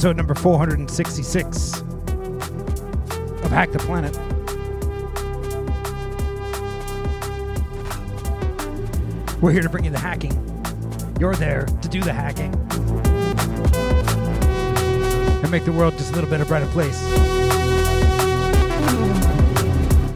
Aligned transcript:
episode 0.00 0.16
number 0.16 0.34
466 0.34 1.82
of 1.82 3.50
Hack 3.50 3.70
the 3.70 3.78
Planet. 3.80 4.16
We're 9.42 9.52
here 9.52 9.60
to 9.60 9.68
bring 9.68 9.84
you 9.84 9.90
the 9.90 9.98
hacking. 9.98 10.32
You're 11.20 11.34
there 11.34 11.66
to 11.66 11.88
do 11.90 12.00
the 12.00 12.14
hacking 12.14 12.54
and 15.42 15.50
make 15.50 15.66
the 15.66 15.72
world 15.72 15.98
just 15.98 16.12
a 16.12 16.14
little 16.14 16.30
bit 16.30 16.40
a 16.40 16.46
brighter 16.46 16.64
place. 16.68 16.98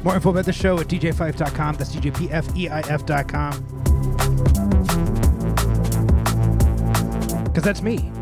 More 0.03 0.15
info 0.15 0.31
about 0.31 0.47
the 0.47 0.55
show 0.55 0.81
at 0.81 0.89
djpfeif.com. 0.89 1.77
That's 1.77 1.94
djpfeif.com. 1.94 3.65
Because 7.44 7.62
that's 7.62 7.83
me. 7.83 8.13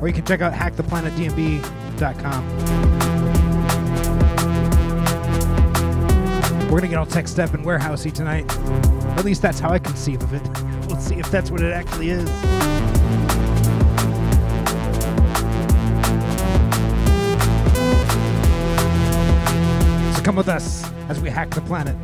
Or 0.00 0.08
you 0.08 0.14
can 0.14 0.24
check 0.24 0.40
out 0.40 0.52
hacktheplanetdnb.com. 0.52 2.48
We're 6.70 6.78
going 6.78 6.82
to 6.82 6.88
get 6.88 6.98
all 6.98 7.06
tech 7.06 7.26
step 7.26 7.52
and 7.52 7.64
warehousey 7.64 8.12
tonight. 8.12 8.48
At 9.18 9.24
least 9.24 9.42
that's 9.42 9.58
how 9.58 9.70
I 9.70 9.80
conceive 9.80 10.22
of 10.22 10.32
it. 10.32 10.48
We'll 10.90 10.98
see 10.98 11.16
if 11.16 11.30
that's 11.30 11.52
what 11.52 11.62
it 11.62 11.72
actually 11.72 12.10
is. 12.10 12.28
So 20.16 20.22
come 20.22 20.34
with 20.34 20.48
us 20.48 20.90
as 21.08 21.20
we 21.20 21.30
hack 21.30 21.50
the 21.50 21.60
planet. 21.60 21.94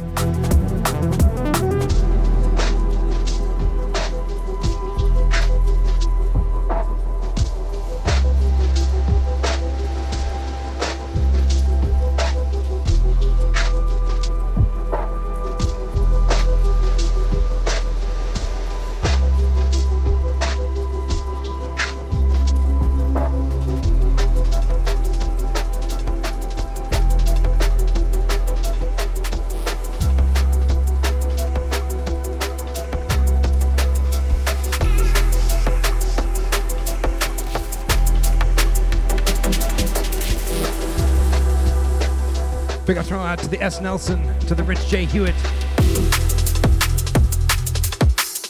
To 43.47 43.51
the 43.51 43.63
S. 43.63 43.81
Nelson, 43.81 44.21
to 44.41 44.57
the 44.57 44.65
Rich 44.65 44.89
J. 44.89 45.05
Hewitt, 45.05 45.37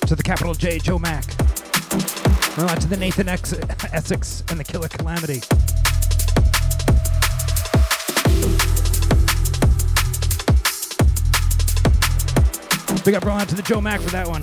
to 0.07 0.17
the 0.17 0.23
capital 0.25 0.55
J. 0.55 0.79
Joe 0.79 0.99
Mack. 0.99 1.25
Out 2.59 2.81
to 2.81 2.89
the 2.89 2.97
Nathan 2.99 3.29
X- 3.29 3.53
Essex 3.93 4.43
and 4.49 4.59
the 4.59 4.65
Killer 4.65 4.89
Calamity. 4.89 5.43
Big 13.05 13.15
up 13.15 13.27
out 13.27 13.49
to 13.51 13.55
the 13.55 13.63
Joe 13.63 13.83
Mack 13.83 14.01
for 14.01 14.11
that 14.11 14.27
one. 14.27 14.43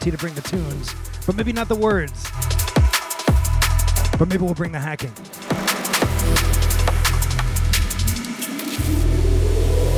Guarantee 0.00 0.10
to 0.10 0.18
bring 0.18 0.34
the 0.34 0.40
tunes, 0.40 0.94
but 1.26 1.36
maybe 1.36 1.52
not 1.52 1.68
the 1.68 1.74
words. 1.74 2.30
But 4.18 4.28
maybe 4.28 4.42
we'll 4.42 4.54
bring 4.54 4.72
the 4.72 4.78
hacking. 4.78 5.12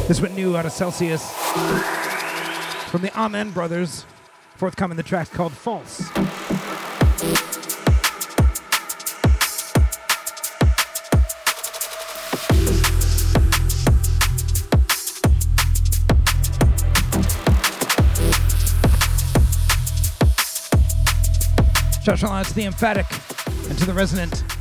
This 0.08 0.20
one 0.20 0.34
new 0.34 0.56
out 0.56 0.66
of 0.66 0.72
Celsius 0.72 1.22
from 2.90 3.02
the 3.02 3.12
Amen 3.16 3.50
Brothers. 3.50 4.04
Forthcoming, 4.56 4.96
the 4.96 5.02
track 5.02 5.30
called 5.30 5.52
False. 5.52 6.10
Shout 22.02 22.24
out 22.24 22.46
to 22.46 22.54
the 22.54 22.64
emphatic 22.64 23.06
and 23.68 23.78
to 23.78 23.86
the 23.86 23.94
resonant. 23.94 24.51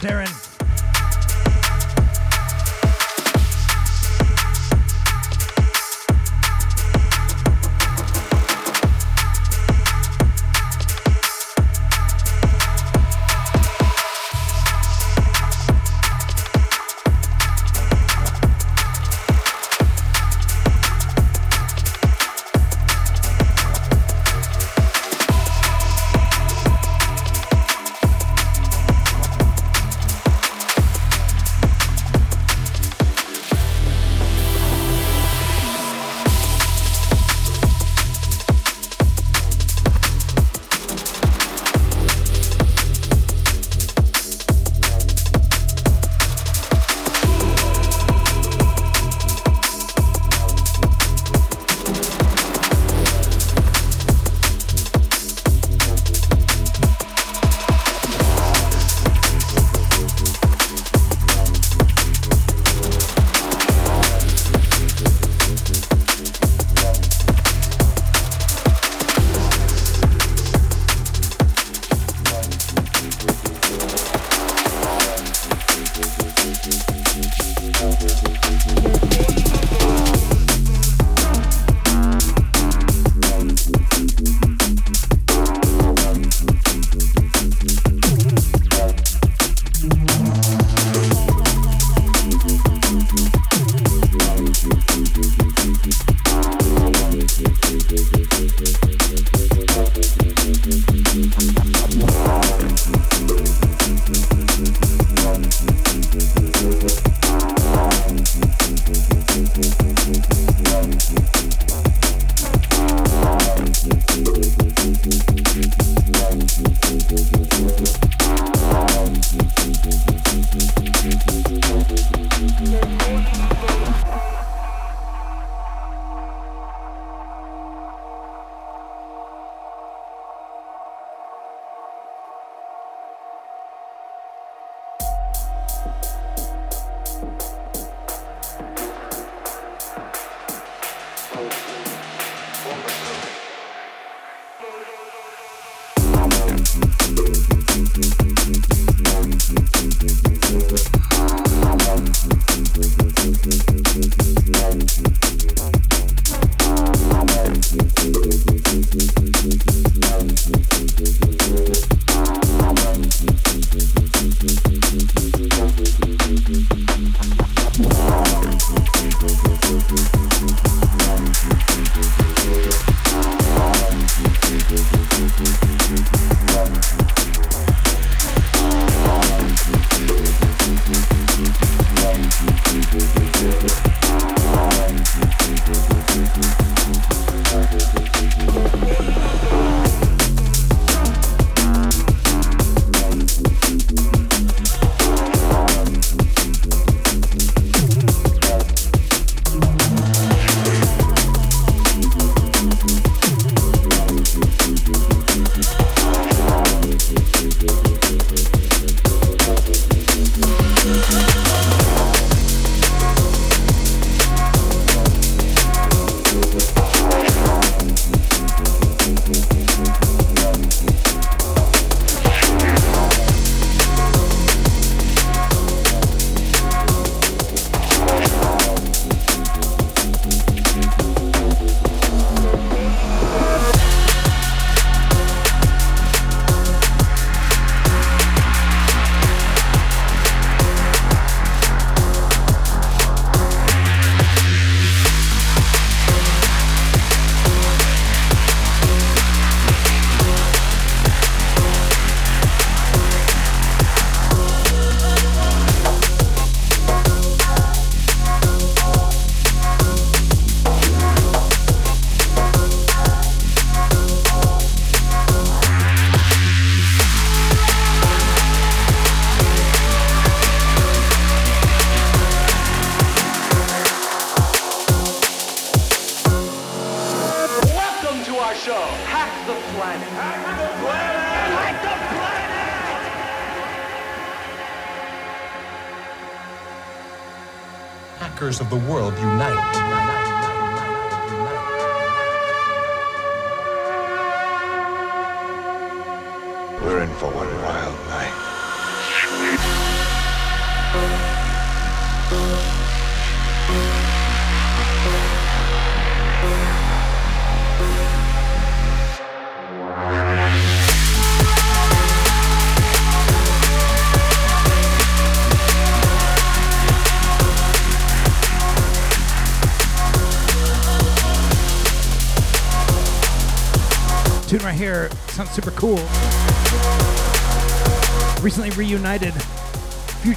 Darren. 0.00 0.49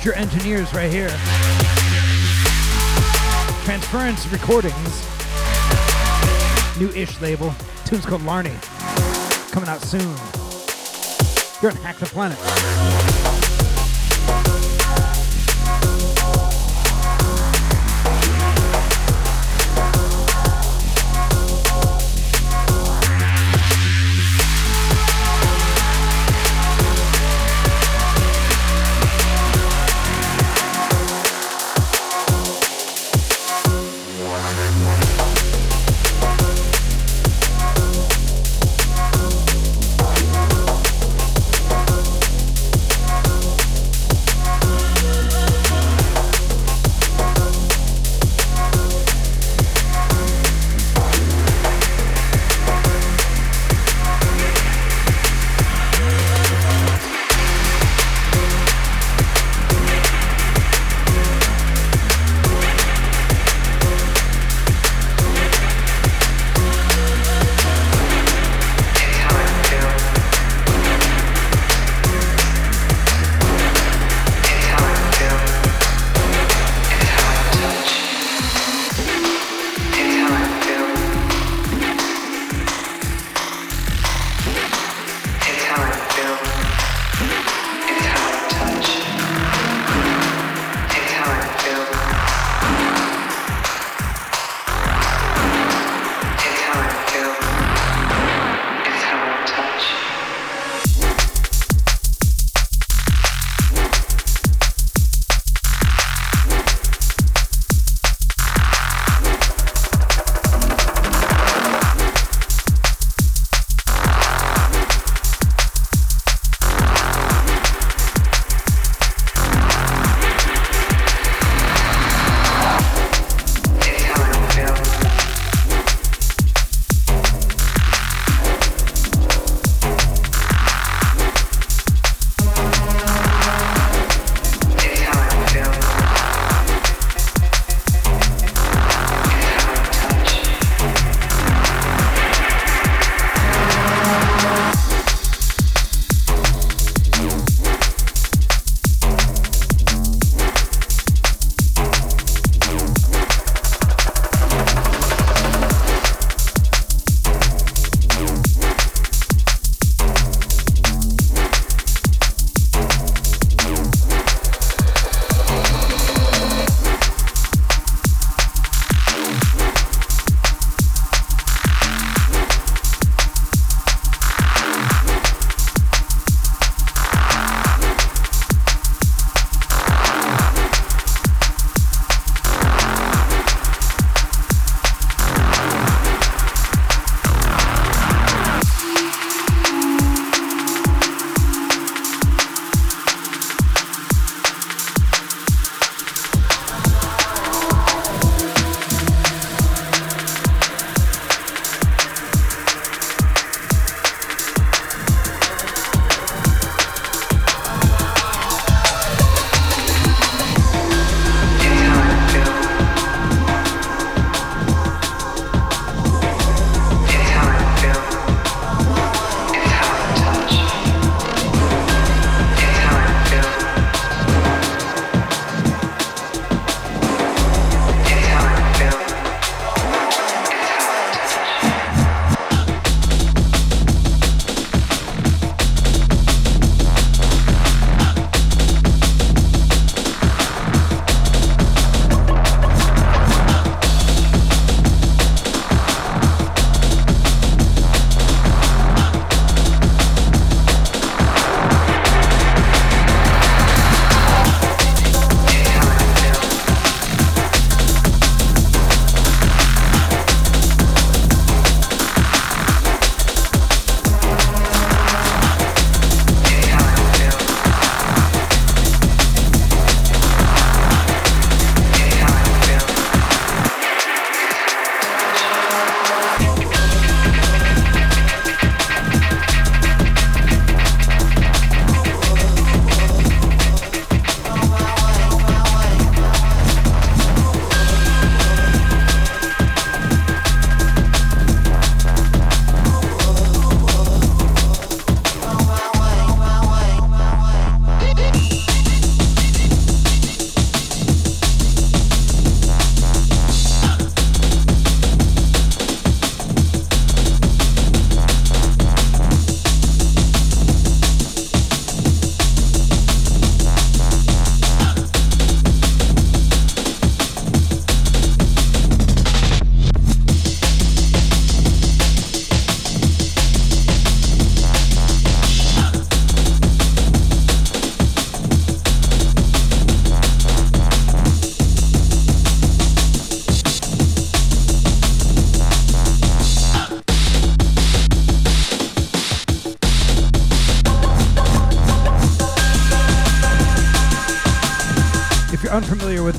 Future 0.03 0.17
engineers 0.17 0.73
right 0.73 0.91
here. 0.91 1.07
Transference 3.63 4.27
Recordings, 4.27 5.07
new 6.77 6.89
ish 6.89 7.21
label. 7.21 7.55
Tune's 7.85 8.05
called 8.05 8.21
Larni. 8.23 8.51
Coming 9.53 9.69
out 9.69 9.81
soon. 9.81 10.13
You're 11.61 11.71
on 11.71 11.77
Hack 11.77 11.99
the 11.99 12.05
Planet. 12.07 13.12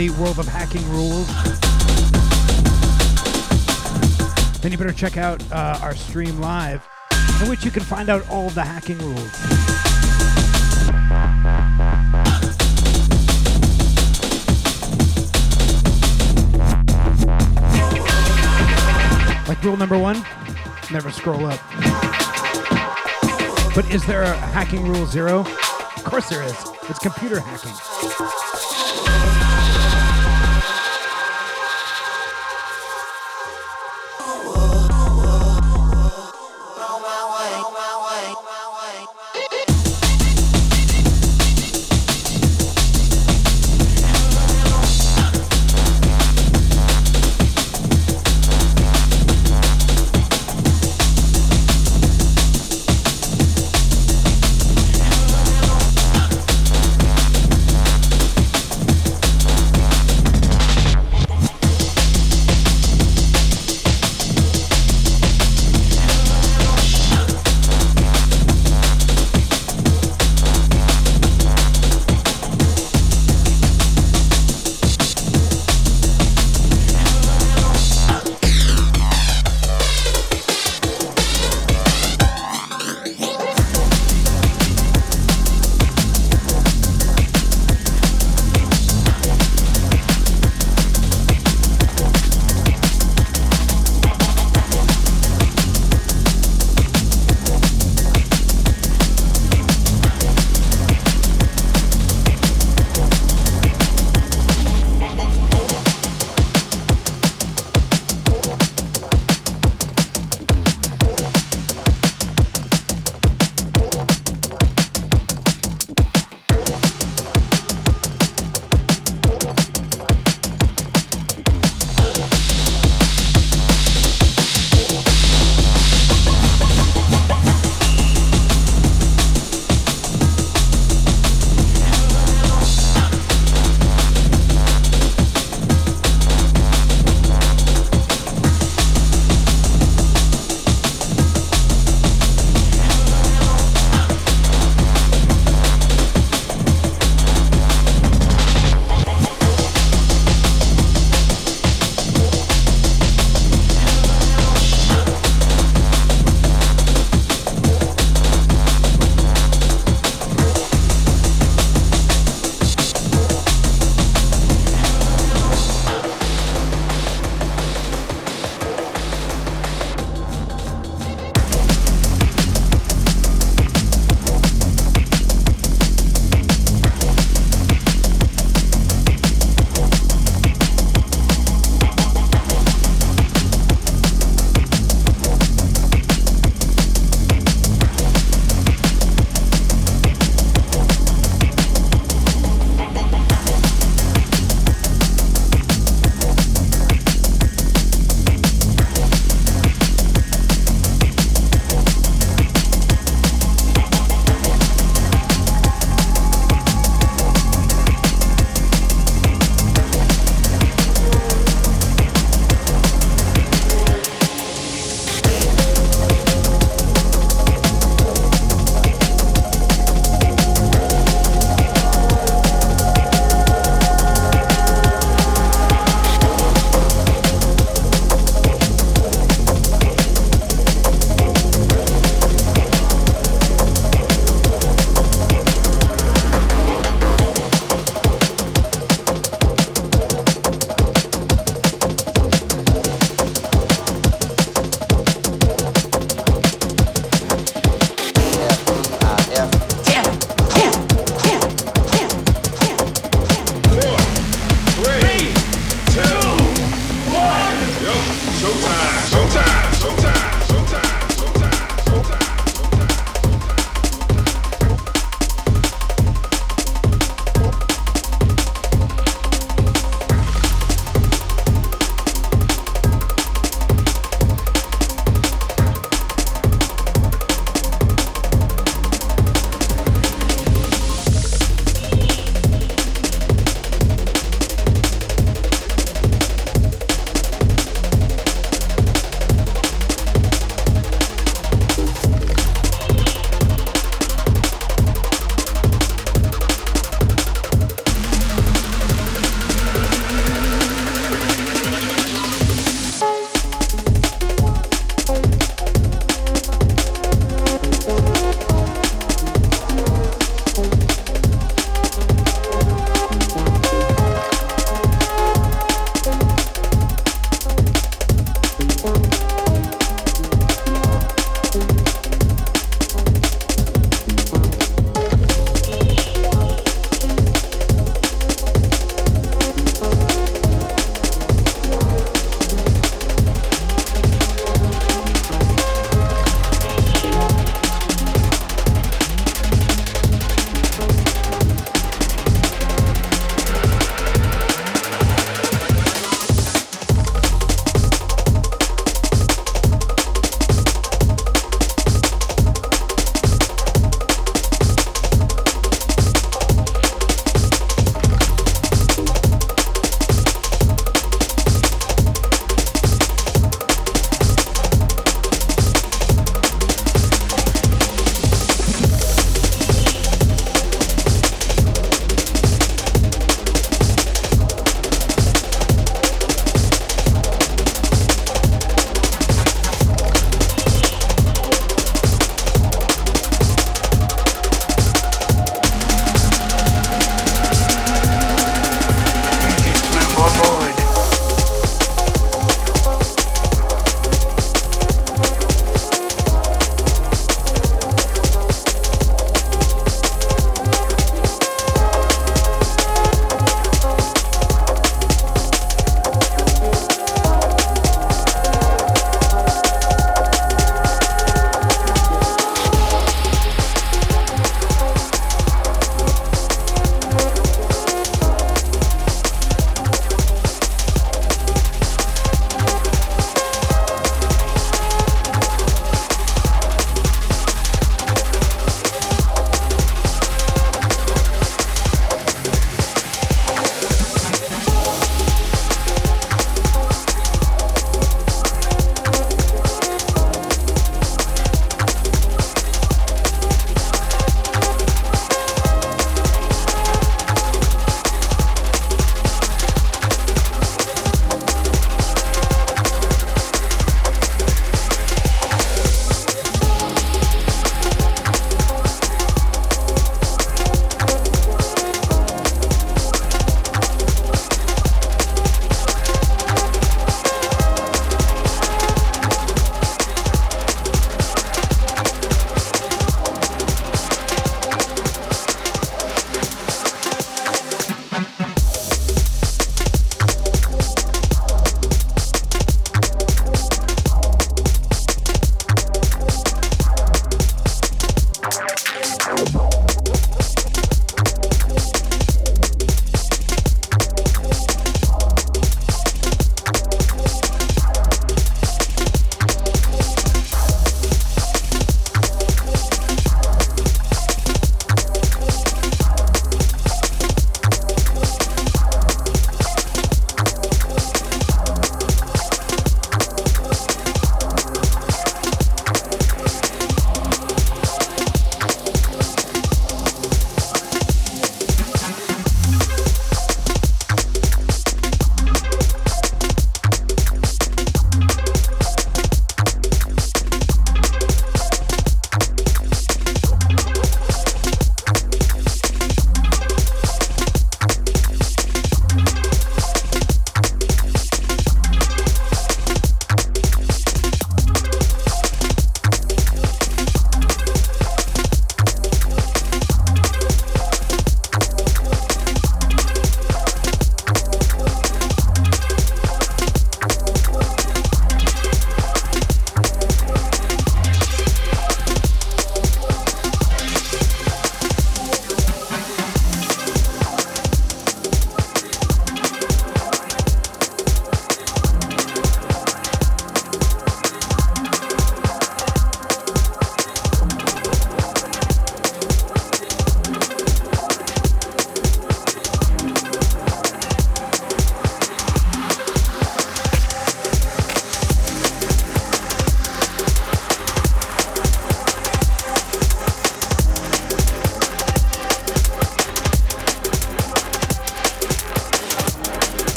The 0.00 0.08
world 0.18 0.38
of 0.38 0.48
hacking 0.48 0.88
rules, 0.88 1.26
then 4.62 4.72
you 4.72 4.78
better 4.78 4.94
check 4.94 5.18
out 5.18 5.42
uh, 5.52 5.78
our 5.82 5.94
stream 5.94 6.40
live, 6.40 6.88
in 7.42 7.50
which 7.50 7.66
you 7.66 7.70
can 7.70 7.82
find 7.82 8.08
out 8.08 8.26
all 8.30 8.48
the 8.48 8.62
hacking 8.62 8.96
rules. 8.96 9.18
Like 19.46 19.62
rule 19.62 19.76
number 19.76 19.98
one, 19.98 20.24
never 20.90 21.10
scroll 21.10 21.44
up. 21.44 21.60
But 23.74 23.84
is 23.92 24.06
there 24.06 24.22
a 24.22 24.34
hacking 24.34 24.88
rule 24.88 25.04
zero? 25.04 25.40
Of 25.40 26.04
course 26.04 26.30
there 26.30 26.42
is. 26.42 26.56
It's 26.88 26.98
computer 26.98 27.40
hacking. 27.40 27.74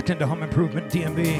Locked 0.00 0.08
into 0.08 0.26
Home 0.26 0.42
Improvement 0.42 0.90
DMV. 0.90 1.38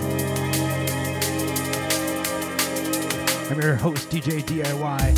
I'm 3.51 3.59
your 3.59 3.75
host, 3.75 4.11
DJ 4.11 4.43
DIY. 4.43 5.17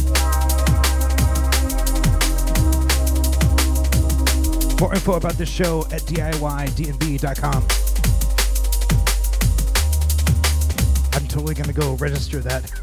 More 4.80 4.94
info 4.94 5.14
about 5.14 5.32
this 5.32 5.48
show 5.48 5.80
at 5.90 6.02
DIYDNB.com. 6.02 7.66
I'm 11.14 11.26
totally 11.26 11.54
going 11.54 11.66
to 11.66 11.72
go 11.72 11.94
register 11.94 12.38
that. 12.42 12.81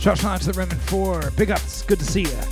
Josh 0.00 0.22
to 0.22 0.46
the 0.46 0.54
Rim 0.54 0.70
4. 0.70 1.32
Big 1.36 1.50
ups. 1.50 1.82
Good 1.82 1.98
to 1.98 2.06
see 2.06 2.22
you. 2.22 2.49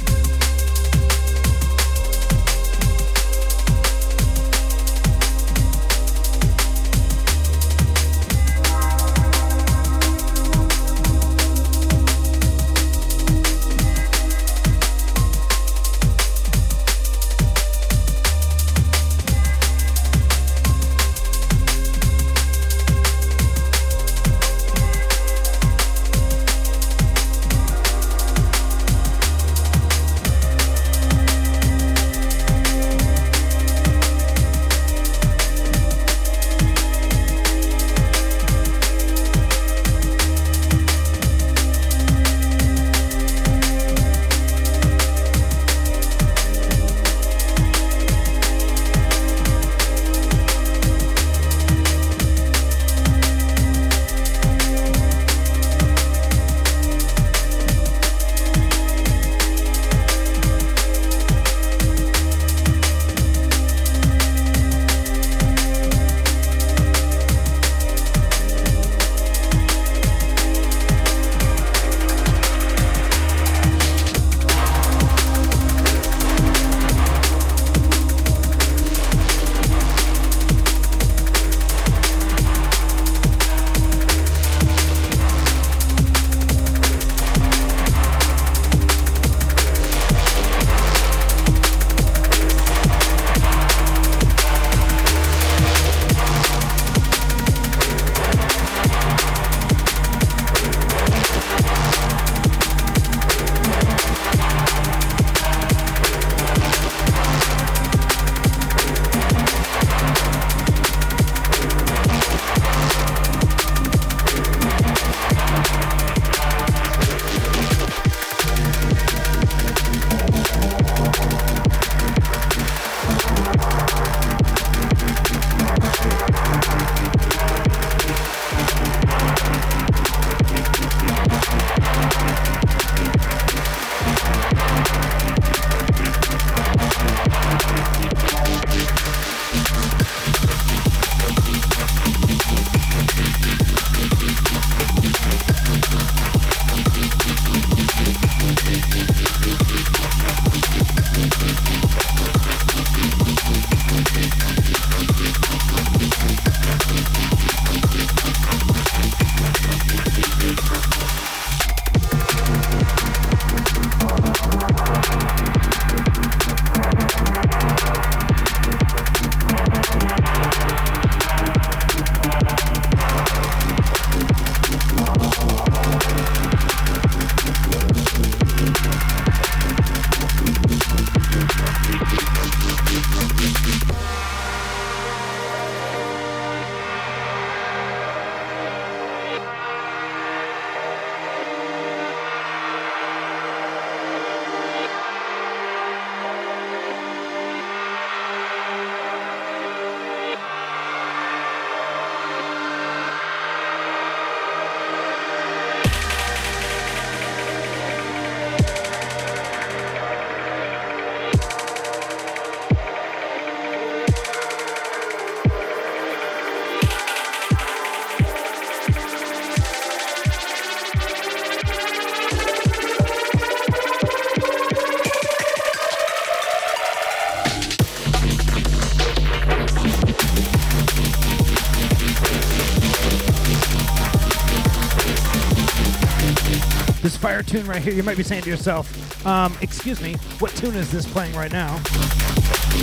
Tune 237.48 237.66
right 237.66 237.82
here, 237.82 237.94
you 237.94 238.02
might 238.02 238.16
be 238.16 238.22
saying 238.22 238.42
to 238.42 238.50
yourself, 238.50 239.26
um, 239.26 239.56
excuse 239.62 240.00
me, 240.02 240.14
what 240.38 240.50
tune 240.52 240.74
is 240.74 240.90
this 240.92 241.06
playing 241.10 241.34
right 241.34 241.50
now? 241.50 241.74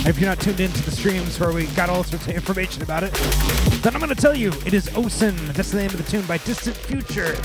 If 0.04 0.18
you're 0.18 0.28
not 0.28 0.40
tuned 0.40 0.60
into 0.60 0.82
the 0.82 0.90
streams 0.90 1.38
where 1.38 1.52
we 1.52 1.66
got 1.68 1.88
all 1.88 2.02
sorts 2.02 2.26
of 2.26 2.34
information 2.34 2.82
about 2.82 3.04
it, 3.04 3.12
then 3.82 3.94
I'm 3.94 4.00
going 4.00 4.14
to 4.14 4.20
tell 4.20 4.36
you 4.36 4.52
it 4.66 4.74
is 4.74 4.88
Osen. 4.90 5.36
That's 5.52 5.70
the 5.70 5.78
name 5.78 5.90
of 5.90 5.98
the 5.98 6.10
tune 6.10 6.26
by 6.26 6.38
Distant 6.38 6.76
Future. 6.76 7.36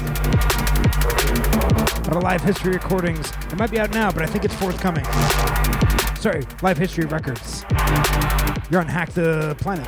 Out 2.10 2.18
of 2.18 2.24
Live 2.24 2.42
History 2.42 2.74
Recordings. 2.74 3.32
It 3.52 3.58
might 3.58 3.72
be 3.72 3.80
out 3.80 3.92
now, 3.92 4.12
but 4.12 4.24
I 4.24 4.26
think 4.26 4.44
it's 4.44 4.56
forthcoming. 4.56 5.06
Sorry, 6.16 6.44
Live 6.62 6.78
History 6.78 7.06
Records. 7.06 7.64
You're 8.72 8.82
on 8.82 8.88
Hack 8.88 9.12
the 9.12 9.56
Planet. 9.60 9.88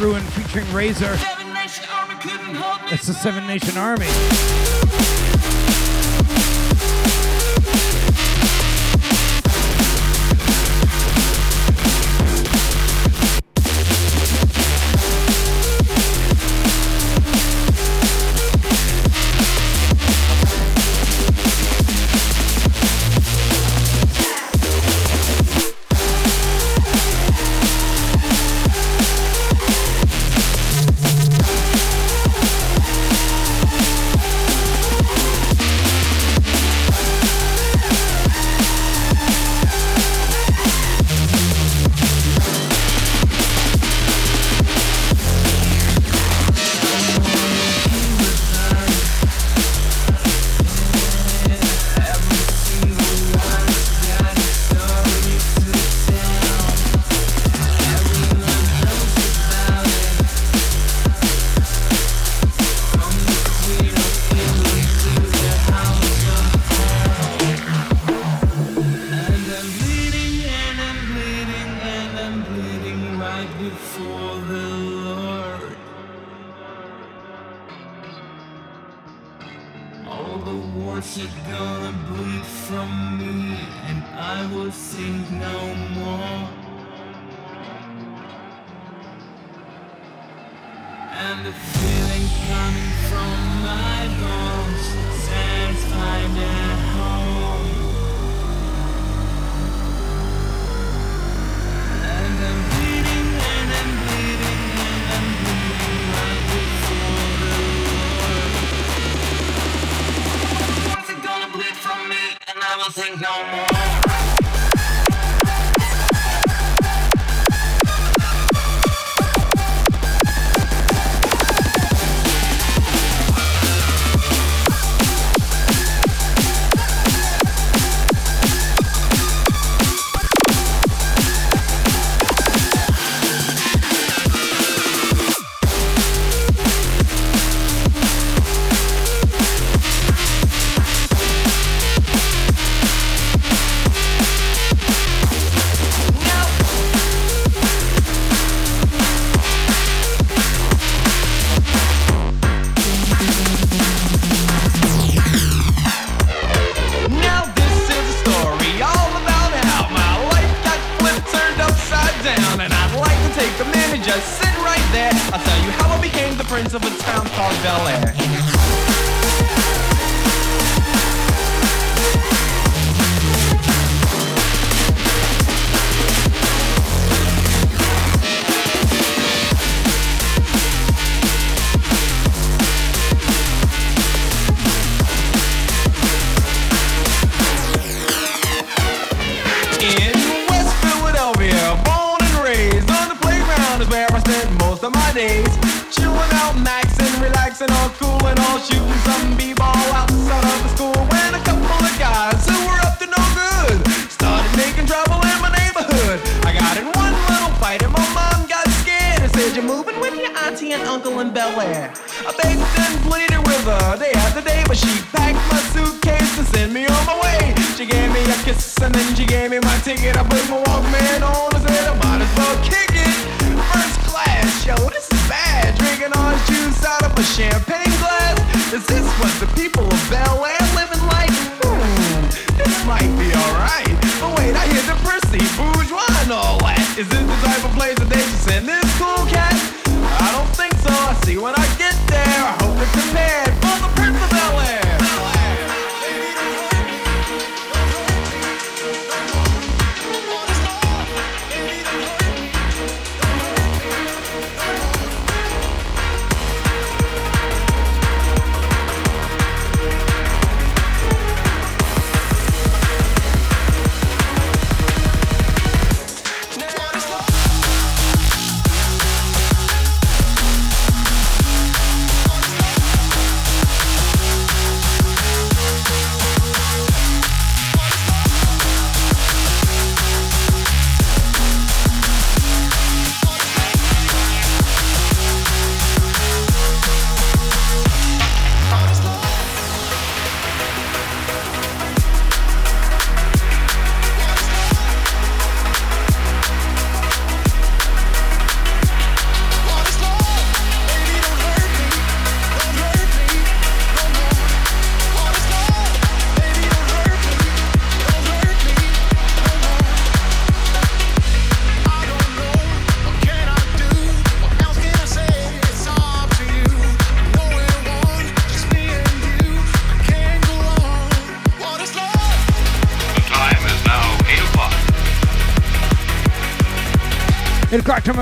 Ruin 0.00 0.20
featuring 0.20 0.66
Raizer. 0.66 1.16
It's 2.92 3.06
the 3.06 3.14
Seven 3.14 3.46
Nation 3.46 3.76
Army. 3.76 4.08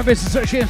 my 0.02 0.06
business 0.06 0.34
at 0.34 0.48
Shane 0.48 0.62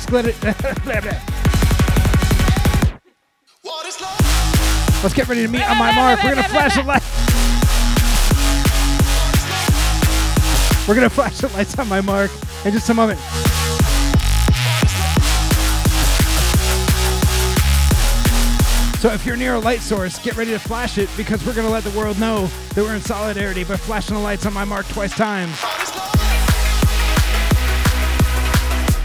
Let's 5.02 5.14
get 5.14 5.28
ready 5.28 5.42
to 5.42 5.48
meet 5.48 5.62
on 5.62 5.78
my 5.78 5.92
mark. 5.94 6.22
We're 6.22 6.34
gonna 6.34 6.48
flash 6.48 6.74
the 6.76 6.82
light. 6.82 7.02
We're 10.86 10.94
gonna 10.94 11.08
flash 11.08 11.38
the 11.38 11.48
lights 11.48 11.78
on 11.78 11.88
my 11.88 12.00
mark 12.00 12.30
in 12.64 12.72
just 12.72 12.90
a 12.90 12.94
moment. 12.94 13.18
So 19.00 19.12
if 19.12 19.24
you're 19.26 19.36
near 19.36 19.54
a 19.54 19.58
light 19.58 19.80
source, 19.80 20.18
get 20.18 20.36
ready 20.36 20.50
to 20.50 20.58
flash 20.58 20.98
it 20.98 21.08
because 21.16 21.44
we're 21.44 21.54
going 21.54 21.66
to 21.66 21.72
let 21.72 21.82
the 21.82 21.90
world 21.98 22.20
know 22.20 22.46
that 22.74 22.84
we're 22.84 22.94
in 22.94 23.00
solidarity 23.00 23.64
by 23.64 23.76
flashing 23.76 24.14
the 24.14 24.22
lights 24.22 24.46
on 24.46 24.52
my 24.52 24.64
mark 24.64 24.86
twice 24.86 25.12
times. 25.16 25.58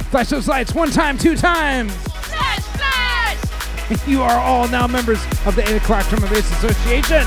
Flash 0.09 0.29
those 0.29 0.47
lights 0.47 0.73
one 0.73 0.89
time, 0.89 1.17
two 1.17 1.35
times. 1.35 1.93
Flash, 1.93 2.59
flash! 2.59 4.07
You 4.07 4.21
are 4.21 4.39
all 4.39 4.67
now 4.67 4.87
members 4.87 5.23
of 5.45 5.55
the 5.55 5.67
8 5.67 5.77
o'clock 5.77 6.07
drum 6.07 6.23
and 6.23 6.31
bass 6.31 6.49
association. 6.51 7.25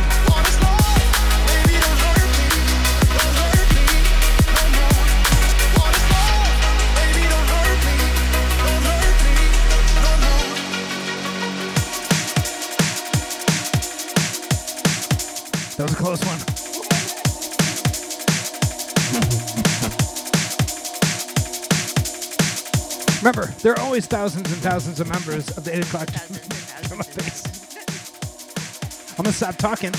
There 23.62 23.72
are 23.72 23.80
always 23.80 24.06
thousands 24.06 24.50
and 24.52 24.62
thousands 24.62 25.00
of 25.00 25.08
members 25.08 25.50
of 25.56 25.64
the 25.64 25.76
8 25.76 25.84
o'clock. 25.84 26.08
On 26.90 26.98
my 26.98 27.04
face. 27.04 27.60
I'm 29.18 29.24
gonna 29.24 29.34
stop 29.34 29.56
talking, 29.56 29.92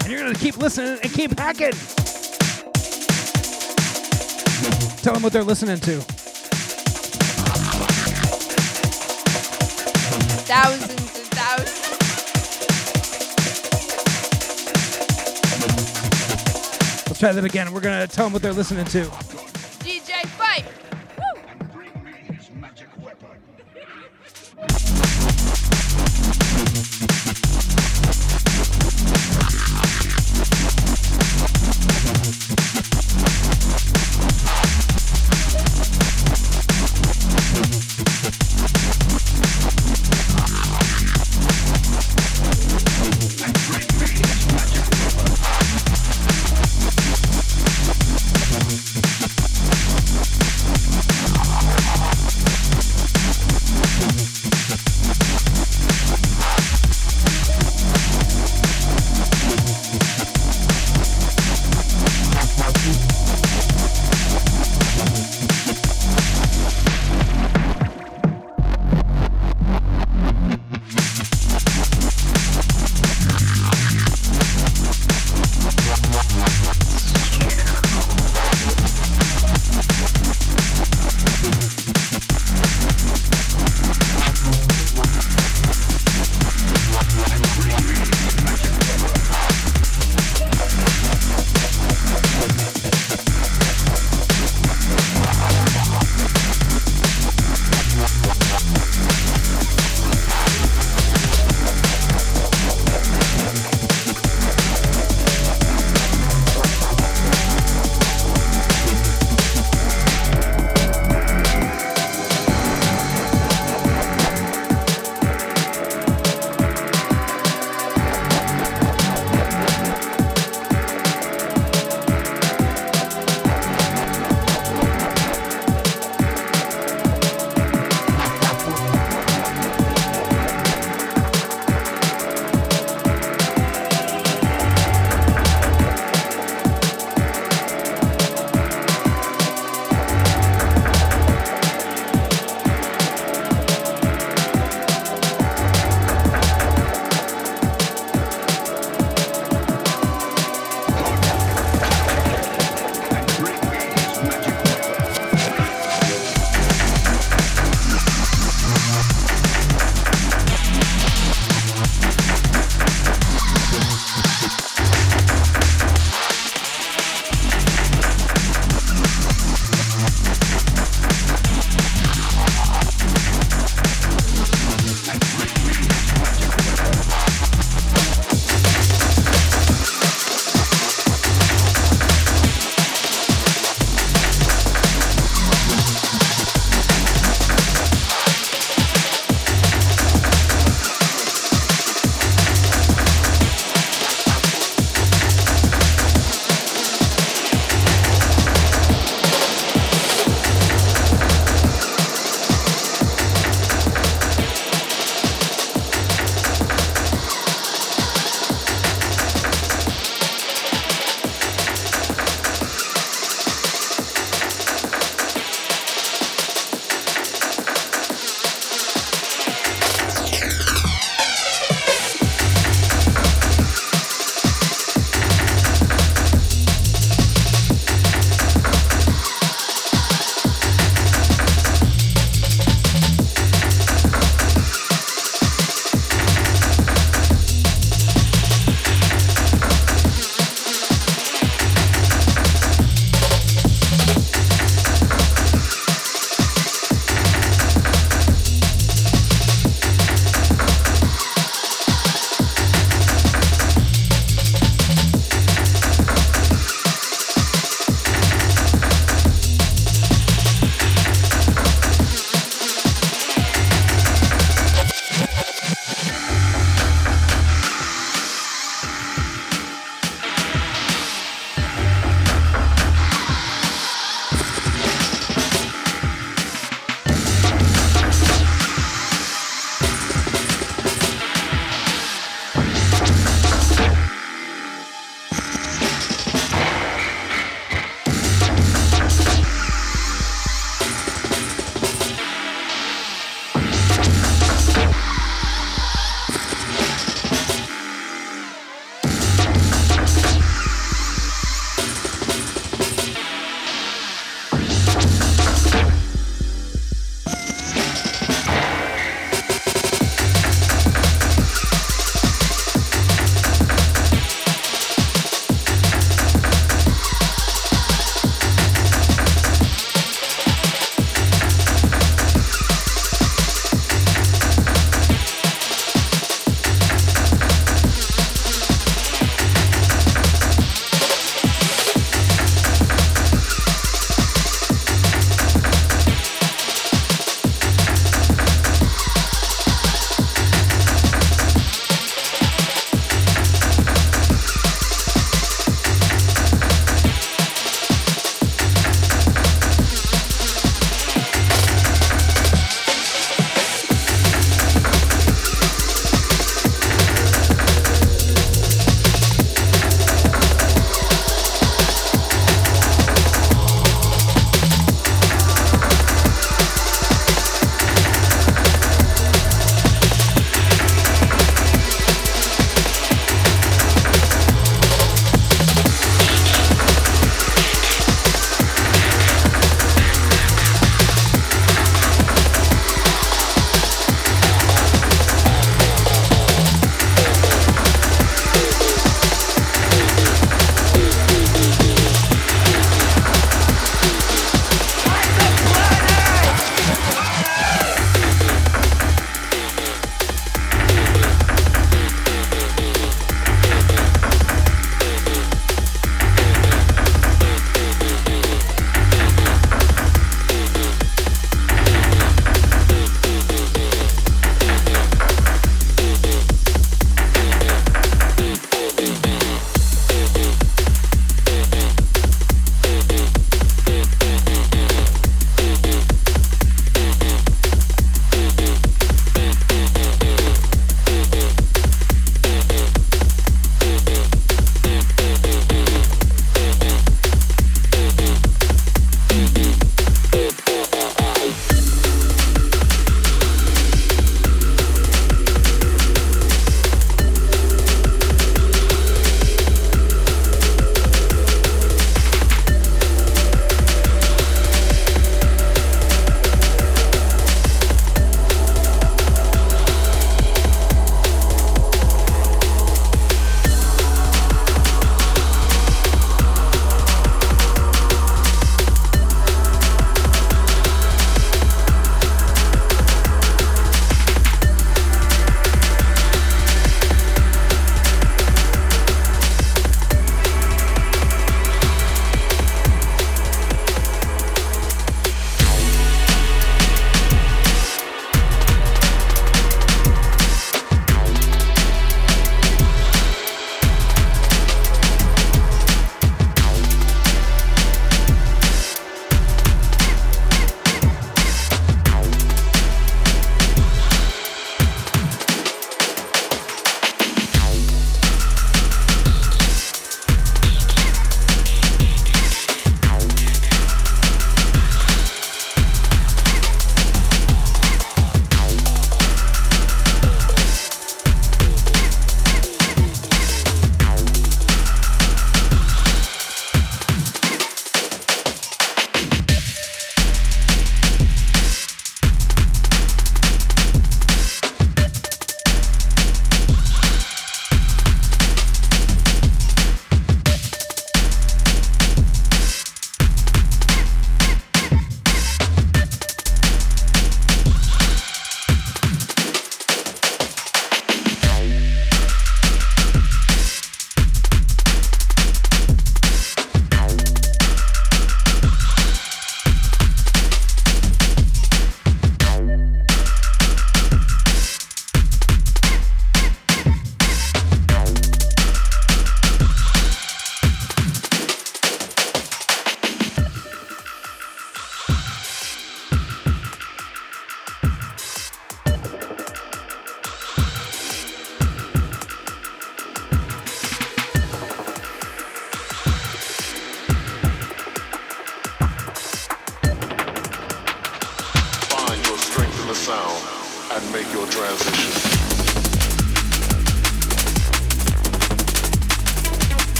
and 0.00 0.10
you're 0.10 0.18
gonna 0.20 0.38
keep 0.38 0.56
listening 0.56 0.98
and 1.02 1.12
keep 1.12 1.38
hacking. 1.38 1.72
Tell 5.02 5.12
them 5.12 5.22
what 5.22 5.34
they're 5.34 5.44
listening 5.44 5.76
to. 5.80 6.00
Thousands 10.46 11.18
and 11.18 11.28
thousands. 11.32 11.80
Let's 17.08 17.18
try 17.20 17.32
that 17.32 17.44
again. 17.44 17.74
We're 17.74 17.80
gonna 17.82 18.06
tell 18.06 18.24
them 18.24 18.32
what 18.32 18.40
they're 18.40 18.54
listening 18.54 18.86
to. 18.86 19.43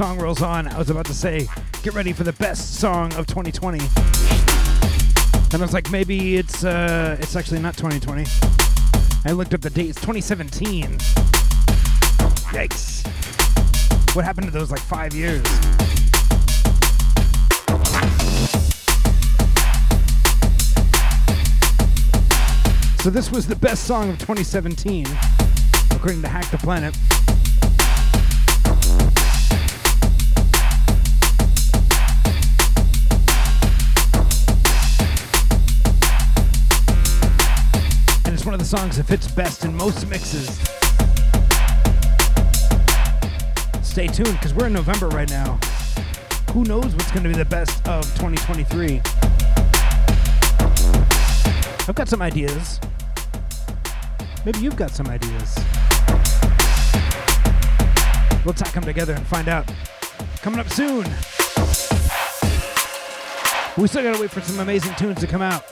Song 0.00 0.18
rolls 0.18 0.40
on, 0.40 0.66
I 0.66 0.78
was 0.78 0.88
about 0.88 1.04
to 1.06 1.12
say, 1.12 1.46
get 1.82 1.92
ready 1.92 2.14
for 2.14 2.24
the 2.24 2.32
best 2.32 2.76
song 2.76 3.12
of 3.16 3.26
2020. 3.26 3.80
And 5.52 5.54
I 5.54 5.58
was 5.60 5.74
like, 5.74 5.90
maybe 5.90 6.38
it's 6.38 6.64
uh, 6.64 7.18
it's 7.20 7.36
actually 7.36 7.60
not 7.60 7.76
2020. 7.76 8.24
I 9.26 9.32
looked 9.32 9.52
up 9.52 9.60
the 9.60 9.68
date. 9.68 9.90
It's 9.90 10.00
2017. 10.00 10.96
Yikes! 12.48 13.04
What 14.16 14.24
happened 14.24 14.46
to 14.46 14.52
those 14.52 14.70
like 14.70 14.80
five 14.80 15.12
years? 15.12 15.46
So 23.02 23.10
this 23.10 23.30
was 23.30 23.46
the 23.46 23.58
best 23.60 23.84
song 23.84 24.08
of 24.08 24.18
2017, 24.18 25.04
according 25.90 26.22
to 26.22 26.28
Hack 26.28 26.50
the 26.50 26.56
Planet. 26.56 26.96
The 38.60 38.66
songs 38.66 38.98
that 38.98 39.04
fits 39.04 39.26
best 39.30 39.64
in 39.64 39.74
most 39.74 40.06
mixes. 40.06 40.46
Stay 43.82 44.06
tuned, 44.06 44.32
because 44.32 44.52
we're 44.52 44.66
in 44.66 44.74
November 44.74 45.08
right 45.08 45.30
now. 45.30 45.58
Who 46.52 46.64
knows 46.64 46.94
what's 46.94 47.10
going 47.10 47.22
to 47.22 47.30
be 47.30 47.36
the 47.36 47.46
best 47.46 47.88
of 47.88 48.04
2023? 48.18 49.00
I've 51.88 51.94
got 51.94 52.06
some 52.06 52.20
ideas. 52.20 52.78
Maybe 54.44 54.58
you've 54.58 54.76
got 54.76 54.90
some 54.90 55.08
ideas. 55.08 55.56
We'll 58.44 58.52
tack 58.52 58.74
them 58.74 58.84
together 58.84 59.14
and 59.14 59.26
find 59.26 59.48
out. 59.48 59.72
Coming 60.42 60.60
up 60.60 60.68
soon. 60.68 61.04
We 63.78 63.88
still 63.88 64.02
gotta 64.02 64.20
wait 64.20 64.30
for 64.30 64.42
some 64.42 64.60
amazing 64.60 64.94
tunes 64.96 65.18
to 65.20 65.26
come 65.26 65.40
out. 65.40 65.64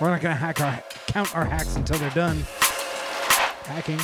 We're 0.00 0.10
not 0.10 0.20
gonna 0.20 0.36
hack 0.36 0.60
our 0.60 0.80
count 1.08 1.34
our 1.34 1.44
hacks 1.44 1.74
until 1.74 1.98
they're 1.98 2.10
done. 2.10 2.46
Hacking. 3.64 3.98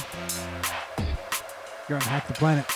You're 1.88 1.98
on 1.98 2.04
Hack 2.04 2.26
the 2.26 2.34
Planet. 2.34 2.66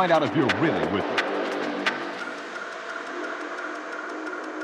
Find 0.00 0.12
out 0.12 0.22
if 0.22 0.34
you're 0.34 0.46
really 0.60 0.86
with 0.94 1.04
me. 1.04 1.16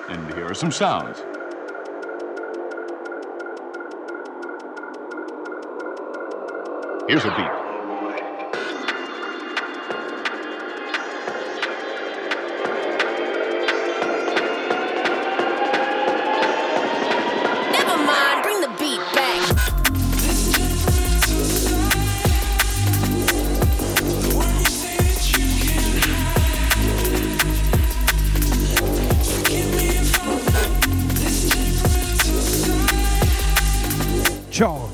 And 0.08 0.32
here 0.32 0.46
are 0.46 0.54
some 0.54 0.72
sounds. 0.72 1.18
Here's 7.06 7.26
a 7.26 7.36
beat. 7.36 7.65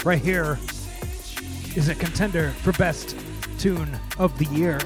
Right 0.04 0.20
here, 0.20 0.58
is 1.76 1.88
a 1.88 1.94
contender 1.94 2.50
for 2.50 2.72
best 2.72 3.16
tune 3.58 3.88
of 4.18 4.36
the 4.36 4.46
year. 4.46 4.78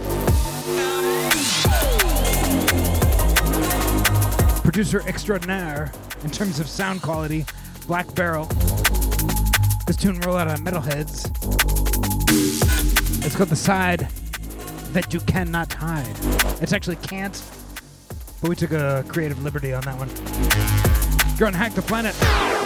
Producer 4.62 5.02
extraordinaire 5.08 5.90
in 6.22 6.30
terms 6.30 6.60
of 6.60 6.68
sound 6.68 7.00
quality, 7.00 7.46
Black 7.86 8.14
Barrel. 8.14 8.44
This 9.86 9.96
tune 9.96 10.20
rolled 10.20 10.36
out 10.36 10.48
on 10.48 10.58
Metalheadz. 10.58 11.30
It's 13.24 13.34
called 13.34 13.48
The 13.48 13.56
Side 13.56 14.08
That 14.92 15.14
You 15.14 15.20
Cannot 15.20 15.72
Hide. 15.72 16.06
It's 16.60 16.74
actually 16.74 16.96
Can't, 16.96 17.42
but 18.42 18.50
we 18.50 18.54
took 18.54 18.72
a 18.72 19.02
creative 19.08 19.42
liberty 19.42 19.72
on 19.72 19.82
that 19.84 19.96
one. 19.96 20.10
You're 21.38 21.48
on 21.48 21.54
Hack 21.54 21.72
the 21.72 21.80
Planet. 21.80 22.65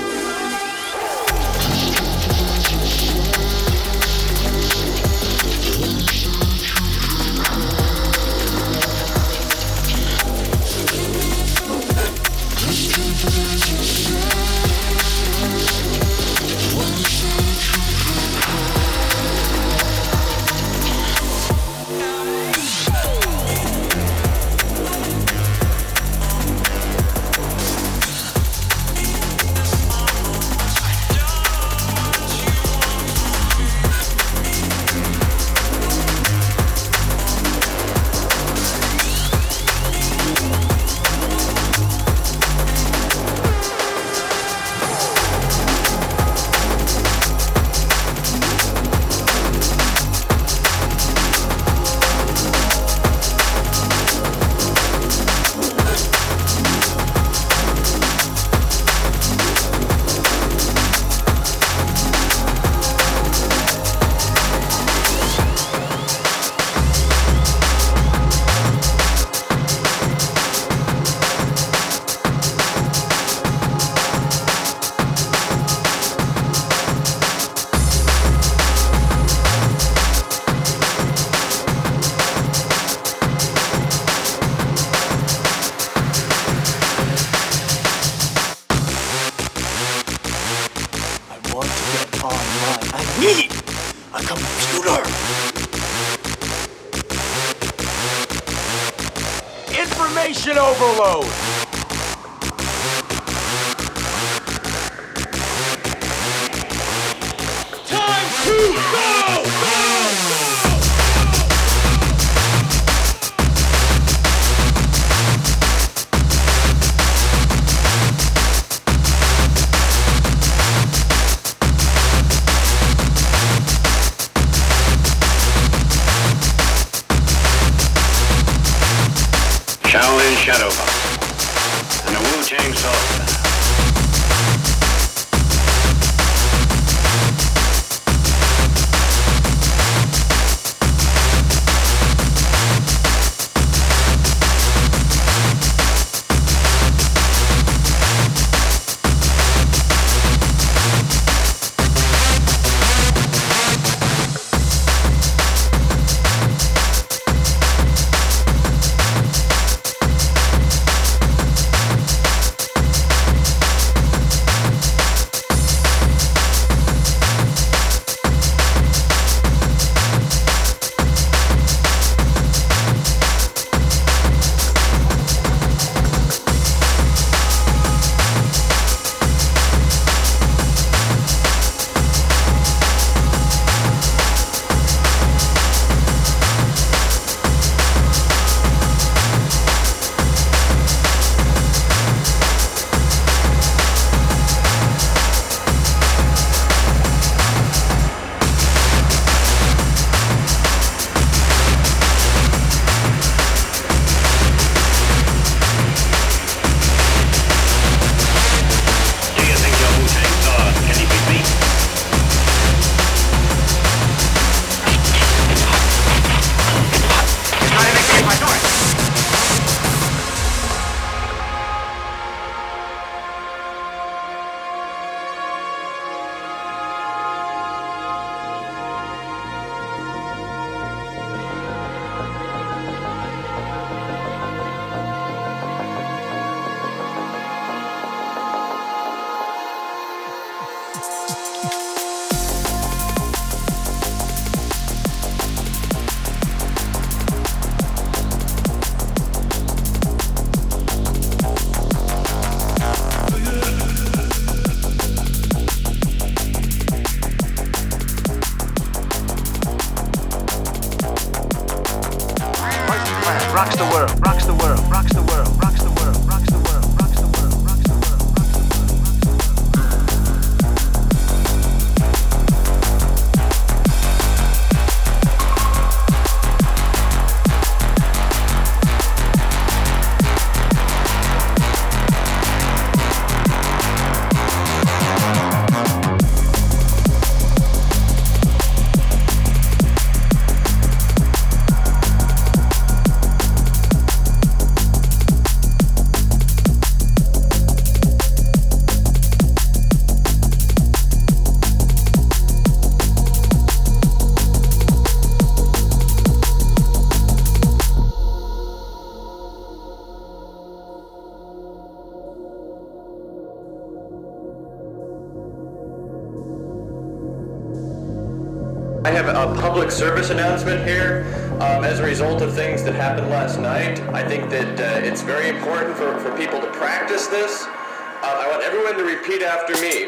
Announcement 320.61 320.87
here. 320.87 321.25
Um, 321.61 321.85
as 321.85 322.01
a 322.01 322.05
result 322.05 322.43
of 322.43 322.55
things 322.55 322.83
that 322.85 322.95
happened 322.95 323.29
last 323.29 323.59
night, 323.59 324.01
I 324.15 324.27
think 324.27 324.51
that 324.51 324.81
uh, 324.81 325.07
it's 325.07 325.23
very 325.23 325.49
important 325.49 325.97
for, 325.97 326.19
for 326.21 326.37
people 326.37 326.61
to 326.61 326.71
practice 326.73 327.27
this. 327.29 327.65
Uh, 327.65 328.23
I 328.23 328.49
want 328.51 328.63
everyone 328.63 328.97
to 328.97 329.05
repeat 329.05 329.43
after 329.43 329.75
me. 329.75 330.05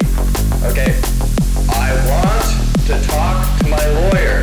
Okay? 0.70 0.98
I 1.70 1.92
want 2.08 2.86
to 2.86 3.06
talk 3.06 3.60
to 3.60 3.68
my 3.68 3.86
lawyer. 3.86 4.12
Lawyer. 4.12 4.41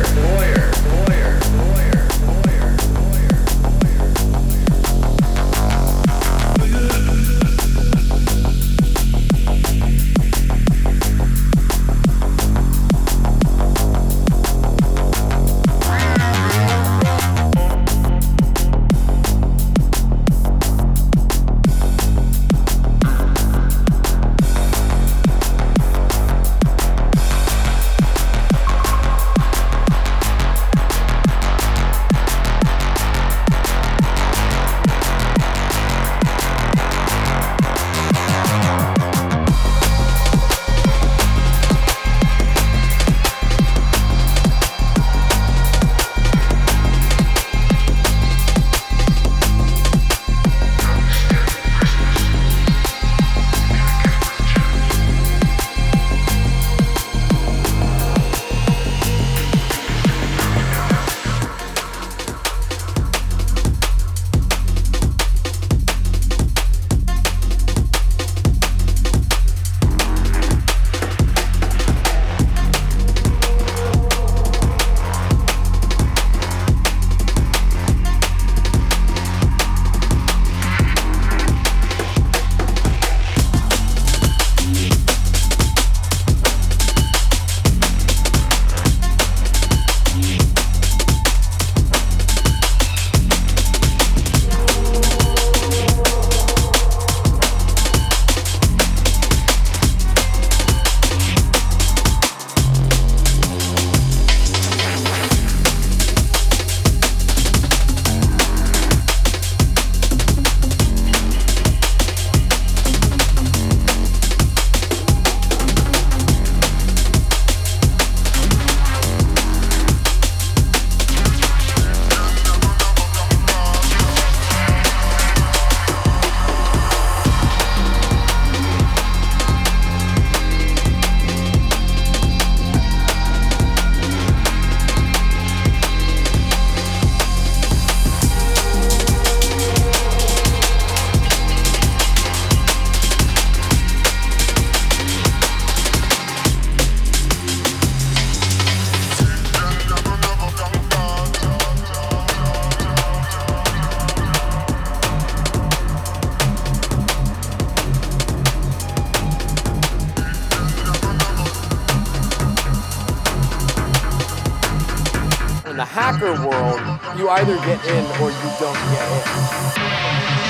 Get 167.64 167.84
in 167.86 168.04
or 168.22 168.30
you 168.30 168.50
don't 168.58 168.74
get 168.92 170.46
in. 170.46 170.49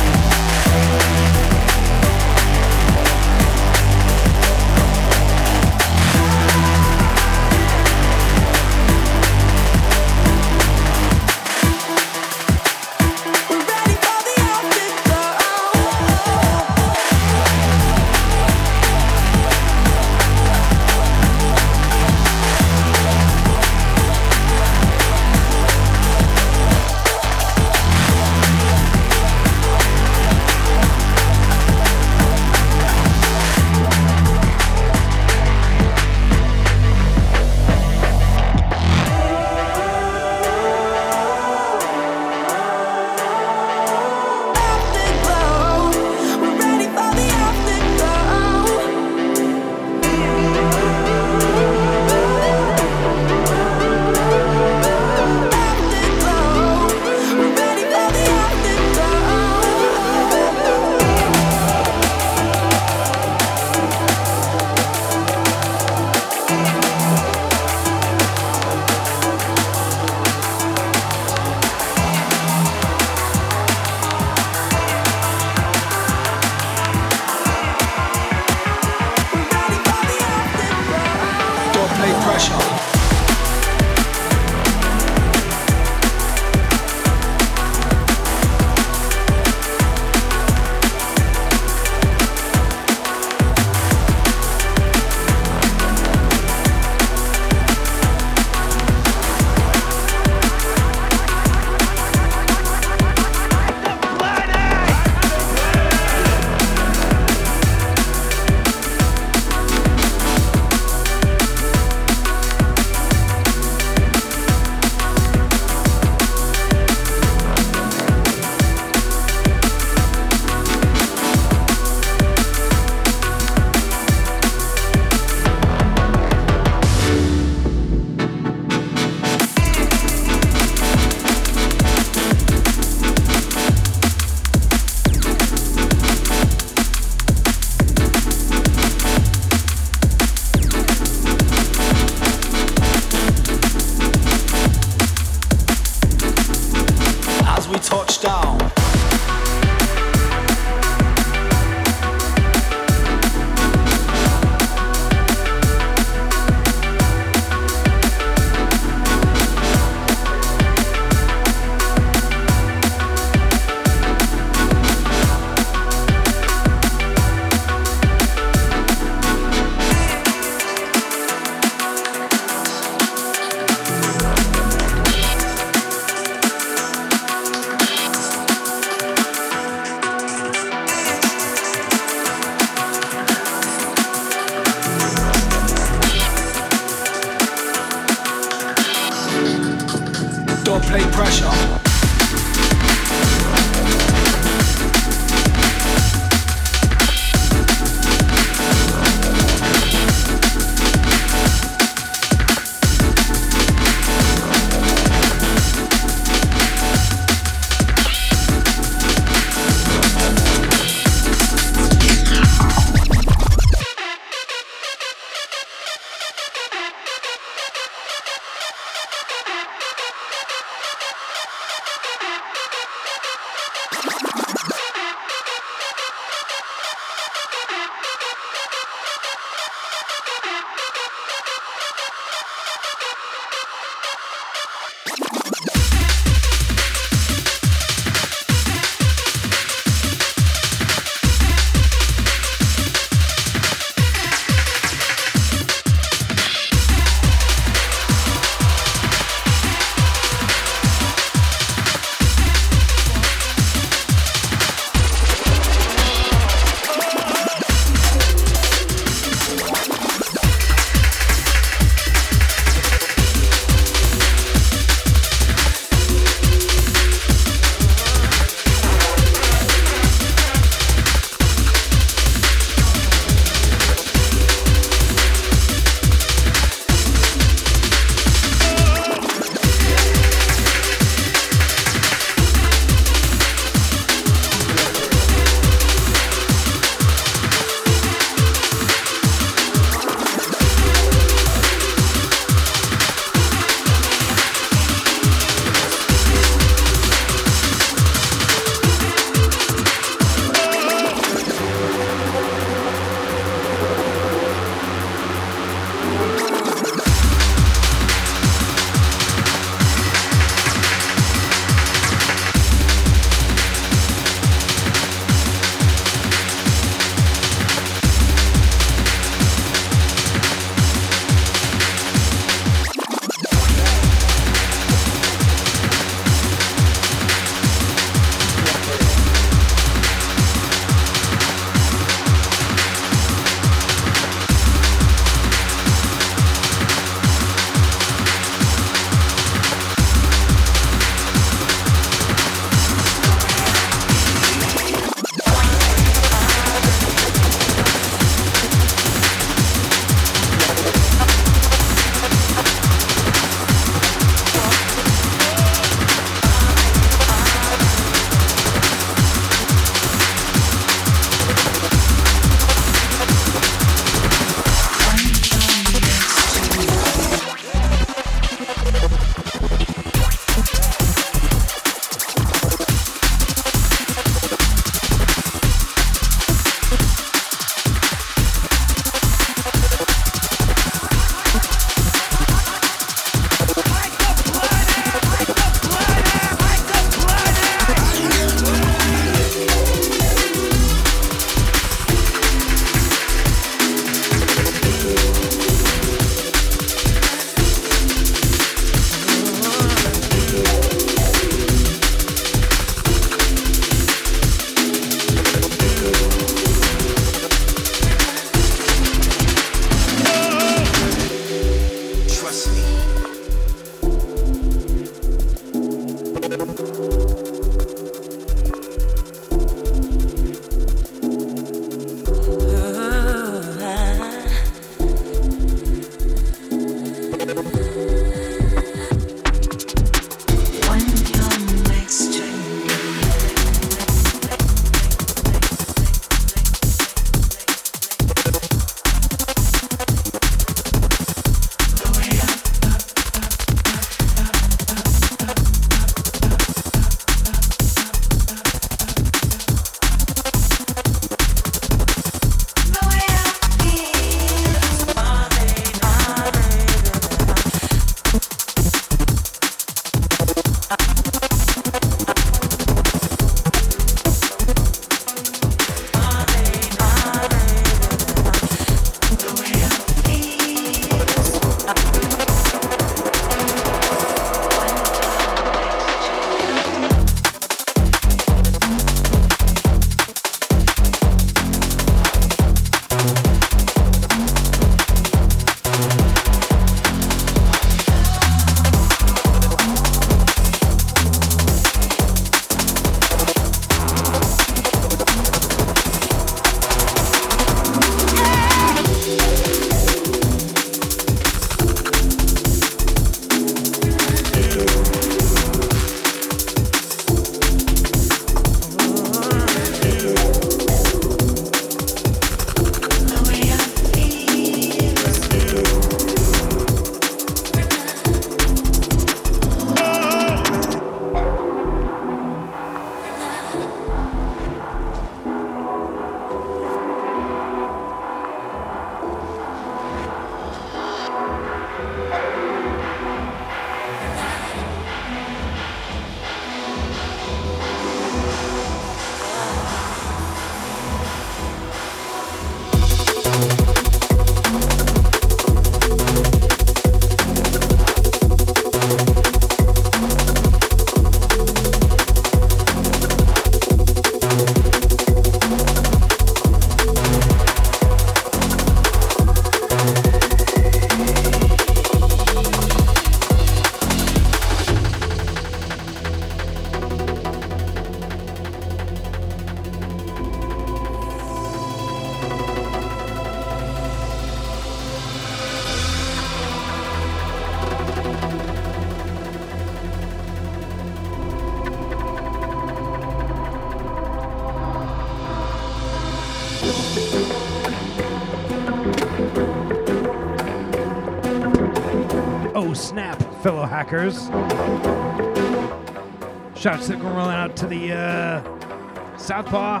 Shouts 596.74 597.08
that 597.08 597.18
go 597.20 597.28
rolling 597.28 597.56
out 597.56 597.76
to 597.76 597.86
the 597.86 598.12
uh, 598.12 599.36
Southpaw, 599.36 600.00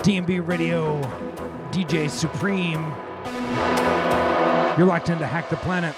DNB 0.00 0.44
Radio, 0.44 1.00
DJ 1.70 2.10
Supreme. 2.10 2.92
You're 4.76 4.88
locked 4.88 5.10
into 5.10 5.28
Hack 5.28 5.48
the 5.48 5.58
Planet. 5.58 5.94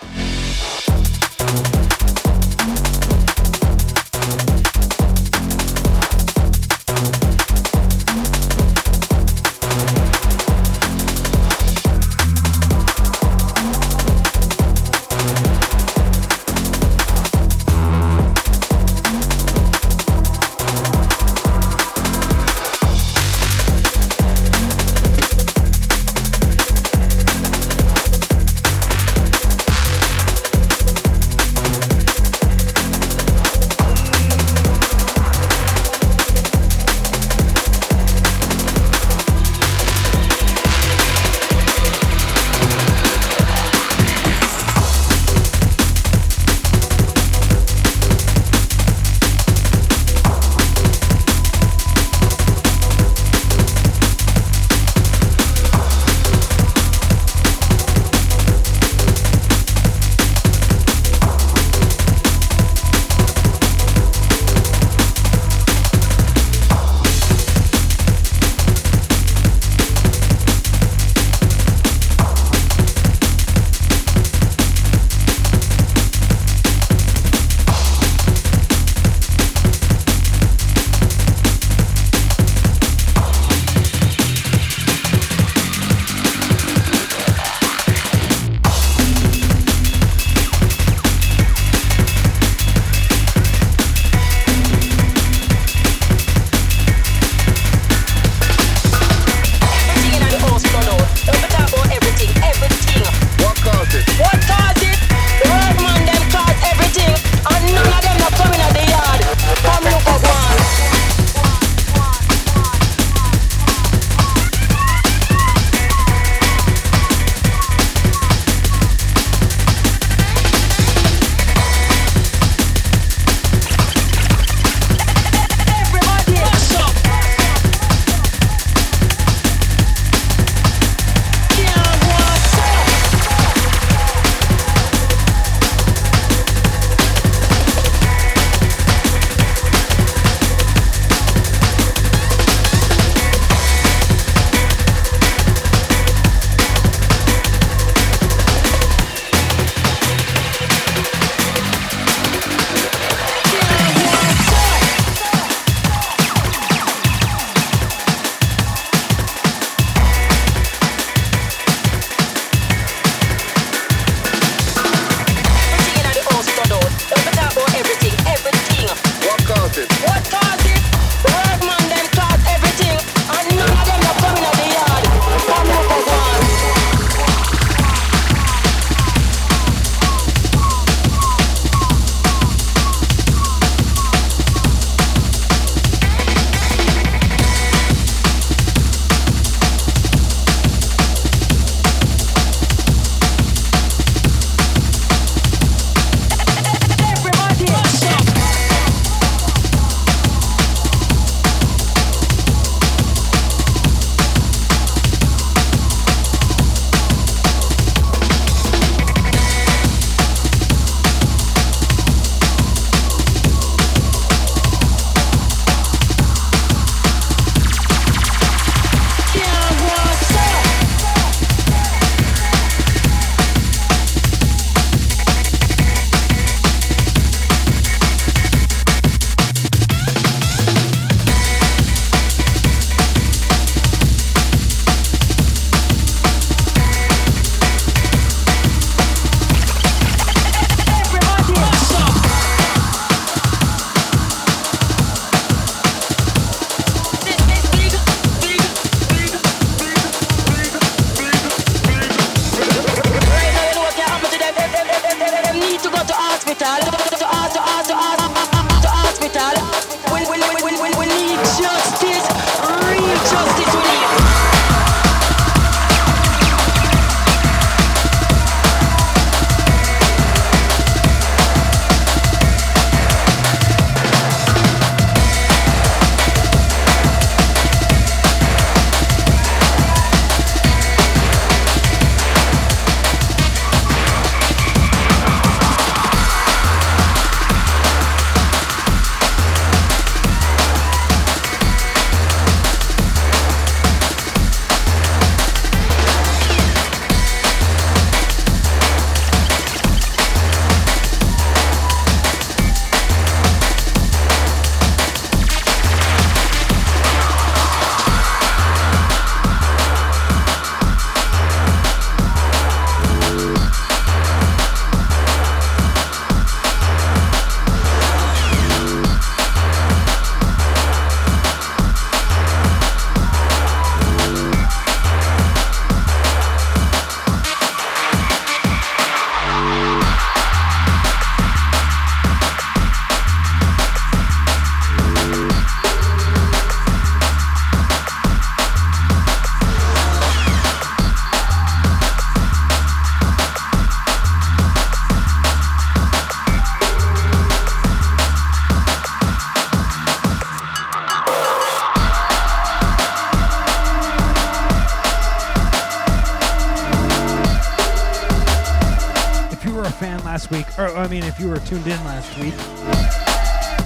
Mean, 361.10 361.24
if 361.24 361.40
you 361.40 361.48
were 361.48 361.58
tuned 361.58 361.89
in 361.89 362.05
last 362.05 362.39
week, 362.39 362.55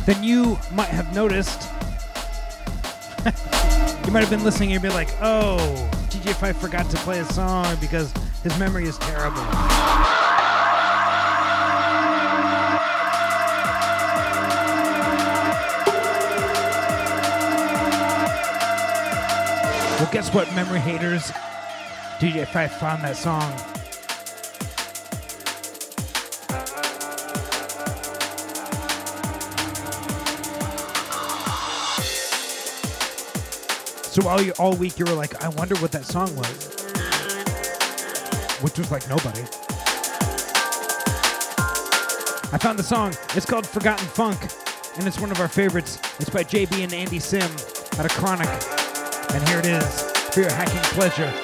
then 0.04 0.22
you 0.22 0.58
might 0.72 0.88
have 0.88 1.14
noticed. 1.14 1.70
you 4.04 4.12
might 4.12 4.20
have 4.20 4.28
been 4.28 4.44
listening 4.44 4.74
and 4.74 4.82
be 4.82 4.90
like, 4.90 5.08
"Oh, 5.22 5.56
DJ 6.10 6.34
Pfeif 6.34 6.56
forgot 6.56 6.90
to 6.90 6.98
play 6.98 7.20
a 7.20 7.24
song 7.24 7.78
because 7.80 8.12
his 8.42 8.58
memory 8.58 8.84
is 8.84 8.98
terrible." 8.98 9.40
Well, 19.96 20.10
guess 20.12 20.28
what, 20.34 20.54
memory 20.54 20.80
haters? 20.80 21.30
DJ 22.18 22.44
Pfeif 22.44 22.72
found 22.72 23.02
that 23.02 23.16
song. 23.16 23.73
So 34.14 34.28
all 34.28 34.40
you, 34.40 34.52
all 34.60 34.76
week 34.76 34.96
you 35.00 35.04
were 35.06 35.12
like, 35.12 35.42
I 35.42 35.48
wonder 35.48 35.74
what 35.78 35.90
that 35.90 36.04
song 36.04 36.36
was, 36.36 36.46
which 38.62 38.78
was 38.78 38.88
like 38.92 39.08
nobody. 39.08 39.40
I 42.52 42.58
found 42.58 42.78
the 42.78 42.84
song. 42.84 43.12
It's 43.34 43.44
called 43.44 43.66
Forgotten 43.66 44.06
Funk, 44.06 44.40
and 44.98 45.08
it's 45.08 45.18
one 45.18 45.32
of 45.32 45.40
our 45.40 45.48
favorites. 45.48 45.98
It's 46.20 46.30
by 46.30 46.44
JB 46.44 46.84
and 46.84 46.94
Andy 46.94 47.18
Sim 47.18 47.42
out 47.98 48.06
of 48.06 48.12
Chronic, 48.12 48.46
and 49.34 49.48
here 49.48 49.58
it 49.58 49.66
is 49.66 50.02
for 50.32 50.42
your 50.42 50.52
hacking 50.52 50.78
pleasure. 50.96 51.43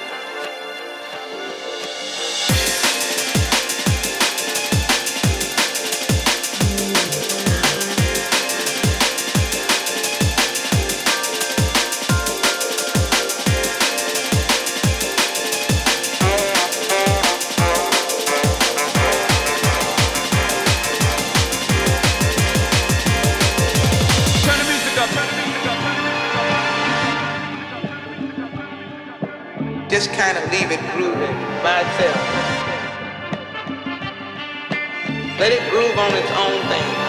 Groove 35.71 35.97
on 35.97 36.13
its 36.13 36.29
own 36.31 36.67
thing. 36.67 37.00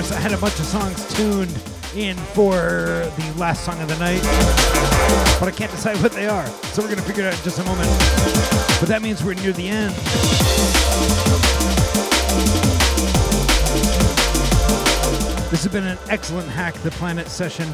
Hackerverse, 0.00 0.12
I 0.12 0.20
had 0.20 0.32
a 0.32 0.38
bunch 0.38 0.58
of 0.58 0.66
songs 0.66 1.14
tuned 1.14 1.58
in 1.94 2.16
for 2.16 2.54
the 2.54 3.34
last 3.36 3.64
song 3.64 3.80
of 3.80 3.88
the 3.88 3.98
night, 3.98 4.22
but 5.38 5.48
I 5.48 5.52
can't 5.54 5.70
decide 5.70 5.96
what 6.02 6.12
they 6.12 6.26
are. 6.26 6.46
So 6.46 6.82
we're 6.82 6.88
going 6.88 7.00
to 7.00 7.04
figure 7.04 7.24
it 7.24 7.26
out 7.26 7.38
in 7.38 7.44
just 7.44 7.58
a 7.58 7.64
moment. 7.64 7.88
But 8.80 8.88
that 8.88 9.02
means 9.02 9.22
we're 9.22 9.34
near 9.34 9.52
the 9.52 9.68
end. 9.68 9.94
This 15.50 15.64
has 15.64 15.72
been 15.72 15.84
an 15.84 15.98
excellent 16.08 16.48
Hack 16.48 16.74
the 16.76 16.90
Planet 16.92 17.28
session. 17.28 17.68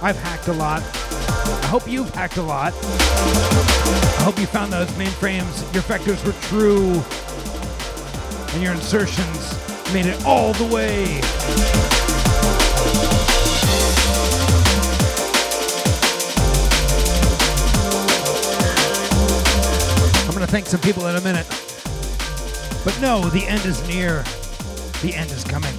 I've 0.00 0.16
hacked 0.16 0.48
a 0.48 0.52
lot. 0.52 0.82
I 0.82 1.66
hope 1.66 1.88
you've 1.88 2.10
hacked 2.14 2.36
a 2.36 2.42
lot. 2.42 2.72
I 2.74 4.22
hope 4.22 4.38
you 4.38 4.46
found 4.46 4.72
those 4.72 4.90
mainframes, 4.92 5.62
your 5.74 5.82
vectors 5.82 6.24
were 6.24 6.32
true, 6.48 7.02
and 8.54 8.62
your 8.62 8.72
insertions 8.72 9.57
made 9.92 10.06
it 10.06 10.24
all 10.26 10.52
the 10.52 10.64
way. 10.64 11.20
I'm 20.24 20.34
going 20.34 20.44
to 20.44 20.50
thank 20.50 20.66
some 20.66 20.80
people 20.80 21.06
in 21.06 21.16
a 21.16 21.20
minute. 21.20 21.46
But 22.84 22.98
no, 23.00 23.28
the 23.30 23.44
end 23.46 23.64
is 23.64 23.86
near. 23.88 24.24
The 25.02 25.14
end 25.14 25.30
is 25.30 25.44
coming. 25.44 25.74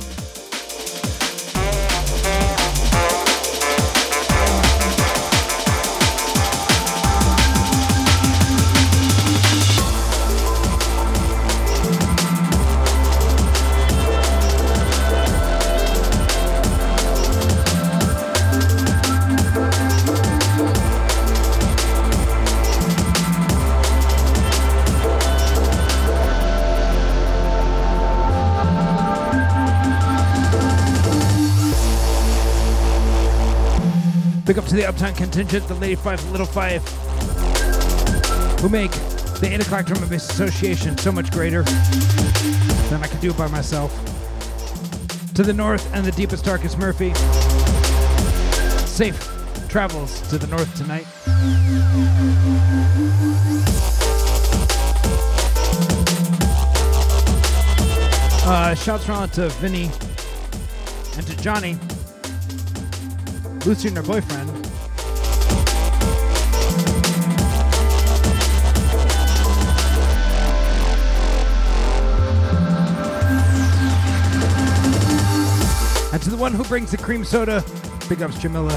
To 34.70 34.76
the 34.76 34.86
Uptown 34.86 35.16
contingent, 35.16 35.68
the 35.68 35.74
Lady 35.74 35.96
Five, 35.96 36.24
the 36.24 36.32
Little 36.32 36.46
Five, 36.46 36.88
who 38.60 38.70
make 38.70 38.92
the 39.42 39.50
8 39.52 39.62
o'clock 39.62 39.88
drum 39.88 40.00
and 40.04 40.12
bass 40.12 40.30
association 40.30 40.96
so 40.96 41.12
much 41.12 41.32
greater 41.32 41.64
than 41.64 43.02
I 43.02 43.08
could 43.08 43.20
do 43.20 43.34
by 43.34 43.48
myself. 43.48 43.92
To 45.34 45.42
the 45.42 45.54
north 45.54 45.92
and 45.96 46.06
the 46.06 46.12
deepest, 46.12 46.46
darkest 46.46 46.78
Murphy. 46.78 47.16
Safe 48.86 49.18
travels 49.70 50.22
to 50.30 50.38
the 50.38 50.46
north 50.46 50.72
tonight. 50.78 51.08
Uh, 58.46 58.76
shouts 58.76 59.10
around 59.10 59.30
to 59.30 59.50
Vinny 59.50 59.90
and 61.18 61.26
to 61.26 61.36
Johnny. 61.42 61.80
Lucy 63.66 63.90
and 63.90 63.98
her 63.98 64.04
boyfriend. 64.04 64.39
And 76.20 76.26
to 76.26 76.32
the 76.32 76.38
one 76.38 76.52
who 76.52 76.66
brings 76.66 76.92
the 76.92 76.98
cream 76.98 77.24
soda, 77.24 77.64
big 78.10 78.22
ups 78.22 78.38
Jamila. 78.38 78.72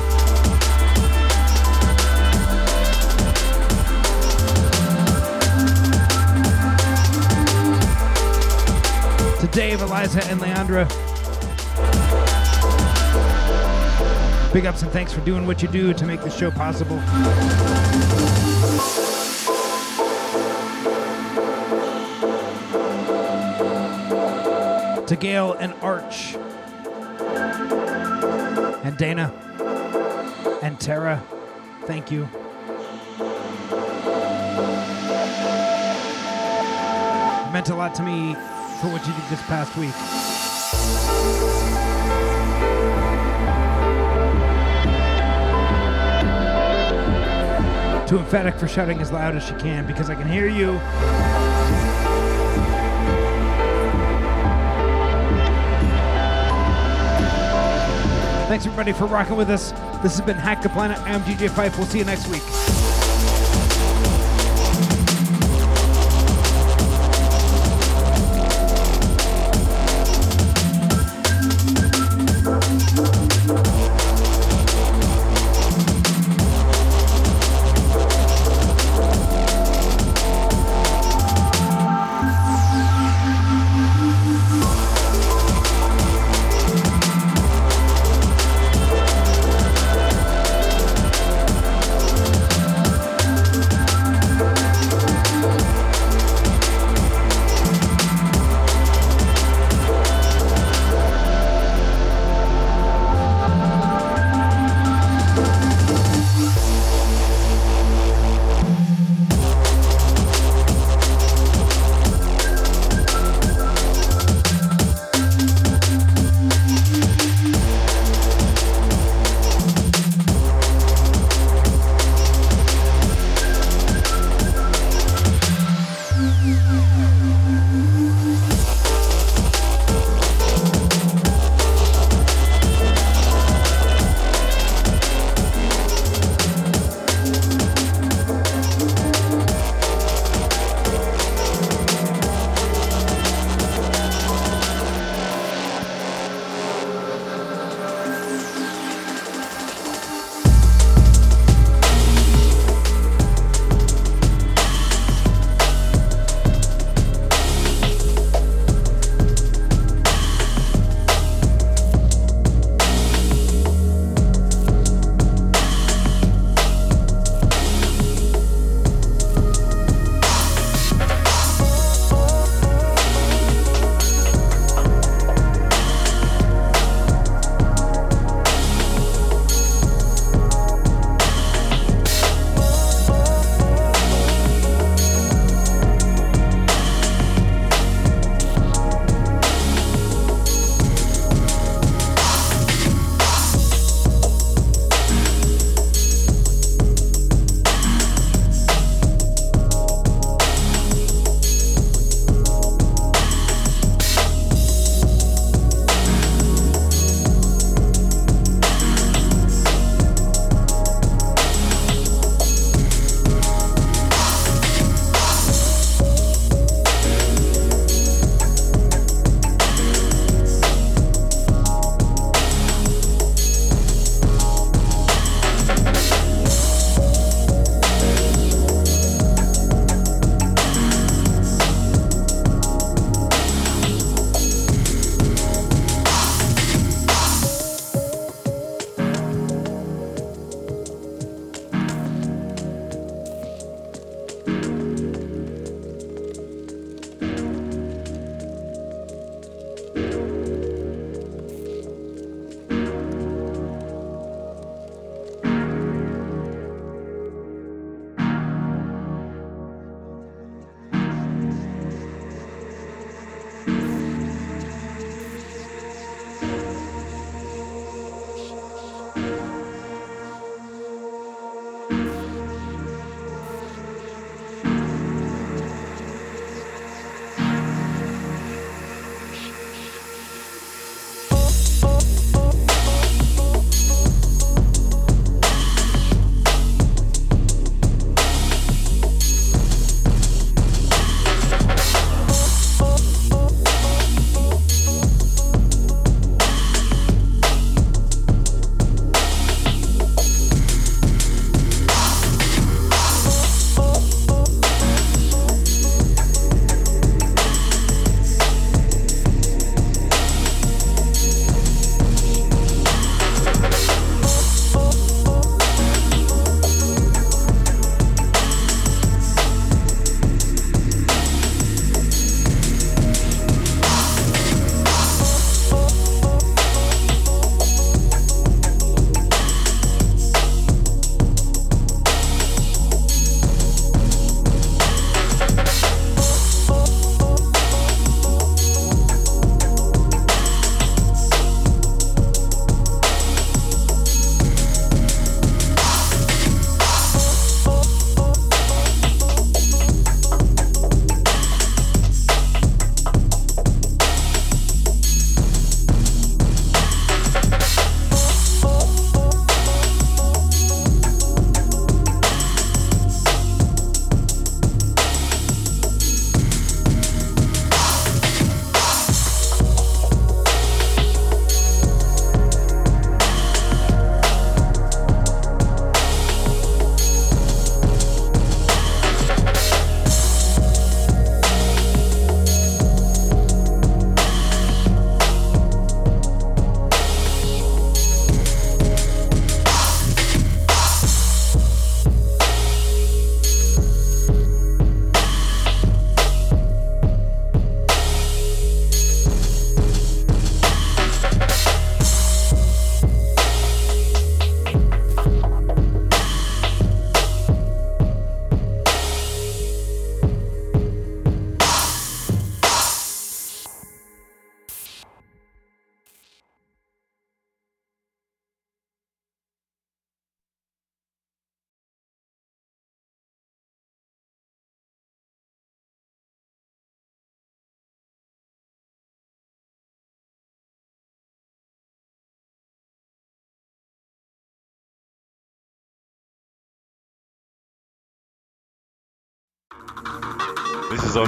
To 9.41 9.49
Dave, 9.51 9.83
Eliza, 9.83 10.25
and 10.27 10.41
Leandra. 10.41 10.89
Big 14.53 14.65
ups 14.65 14.83
and 14.83 14.93
thanks 14.93 15.13
for 15.13 15.21
doing 15.23 15.45
what 15.45 15.63
you 15.63 15.69
do 15.69 15.93
to 15.93 16.07
make 16.07 16.21
the 16.21 16.31
show 16.31 16.53
possible. 16.53 17.01
To 25.07 25.17
Gail 25.17 25.55
and 25.55 25.75
Arch. 25.83 26.37
Dana. 29.03 29.33
And 30.63 30.79
Tara. 30.79 31.21
Thank 31.87 32.13
you. 32.13 32.23
It 32.23 32.29
meant 37.53 37.71
a 37.71 37.75
lot 37.75 37.97
to 37.97 38.05
me 38.05 38.35
for 38.81 38.93
what 38.93 39.05
you 39.05 39.13
did 39.13 39.25
this 39.29 39.43
past 39.49 39.77
week. 39.77 39.91
Too 48.07 48.19
emphatic 48.19 48.55
for 48.55 48.69
shouting 48.69 49.01
as 49.01 49.11
loud 49.11 49.35
as 49.35 49.45
she 49.45 49.55
can 49.55 49.85
because 49.85 50.11
I 50.11 50.15
can 50.15 50.29
hear 50.29 50.47
you. 50.47 50.79
Thanks 58.53 58.67
everybody 58.67 58.93
for 58.93 59.07
rocking 59.07 59.37
with 59.37 59.49
us. 59.49 59.71
This 60.03 60.19
has 60.19 60.21
been 60.21 60.37
Hack 60.37 60.61
the 60.61 60.69
Planet. 60.69 60.99
I'm 61.07 61.23
DJ 61.23 61.49
Pfeif. 61.49 61.79
We'll 61.79 61.87
see 61.87 62.01
you 62.01 62.05
next 62.05 62.29
week. 62.29 62.43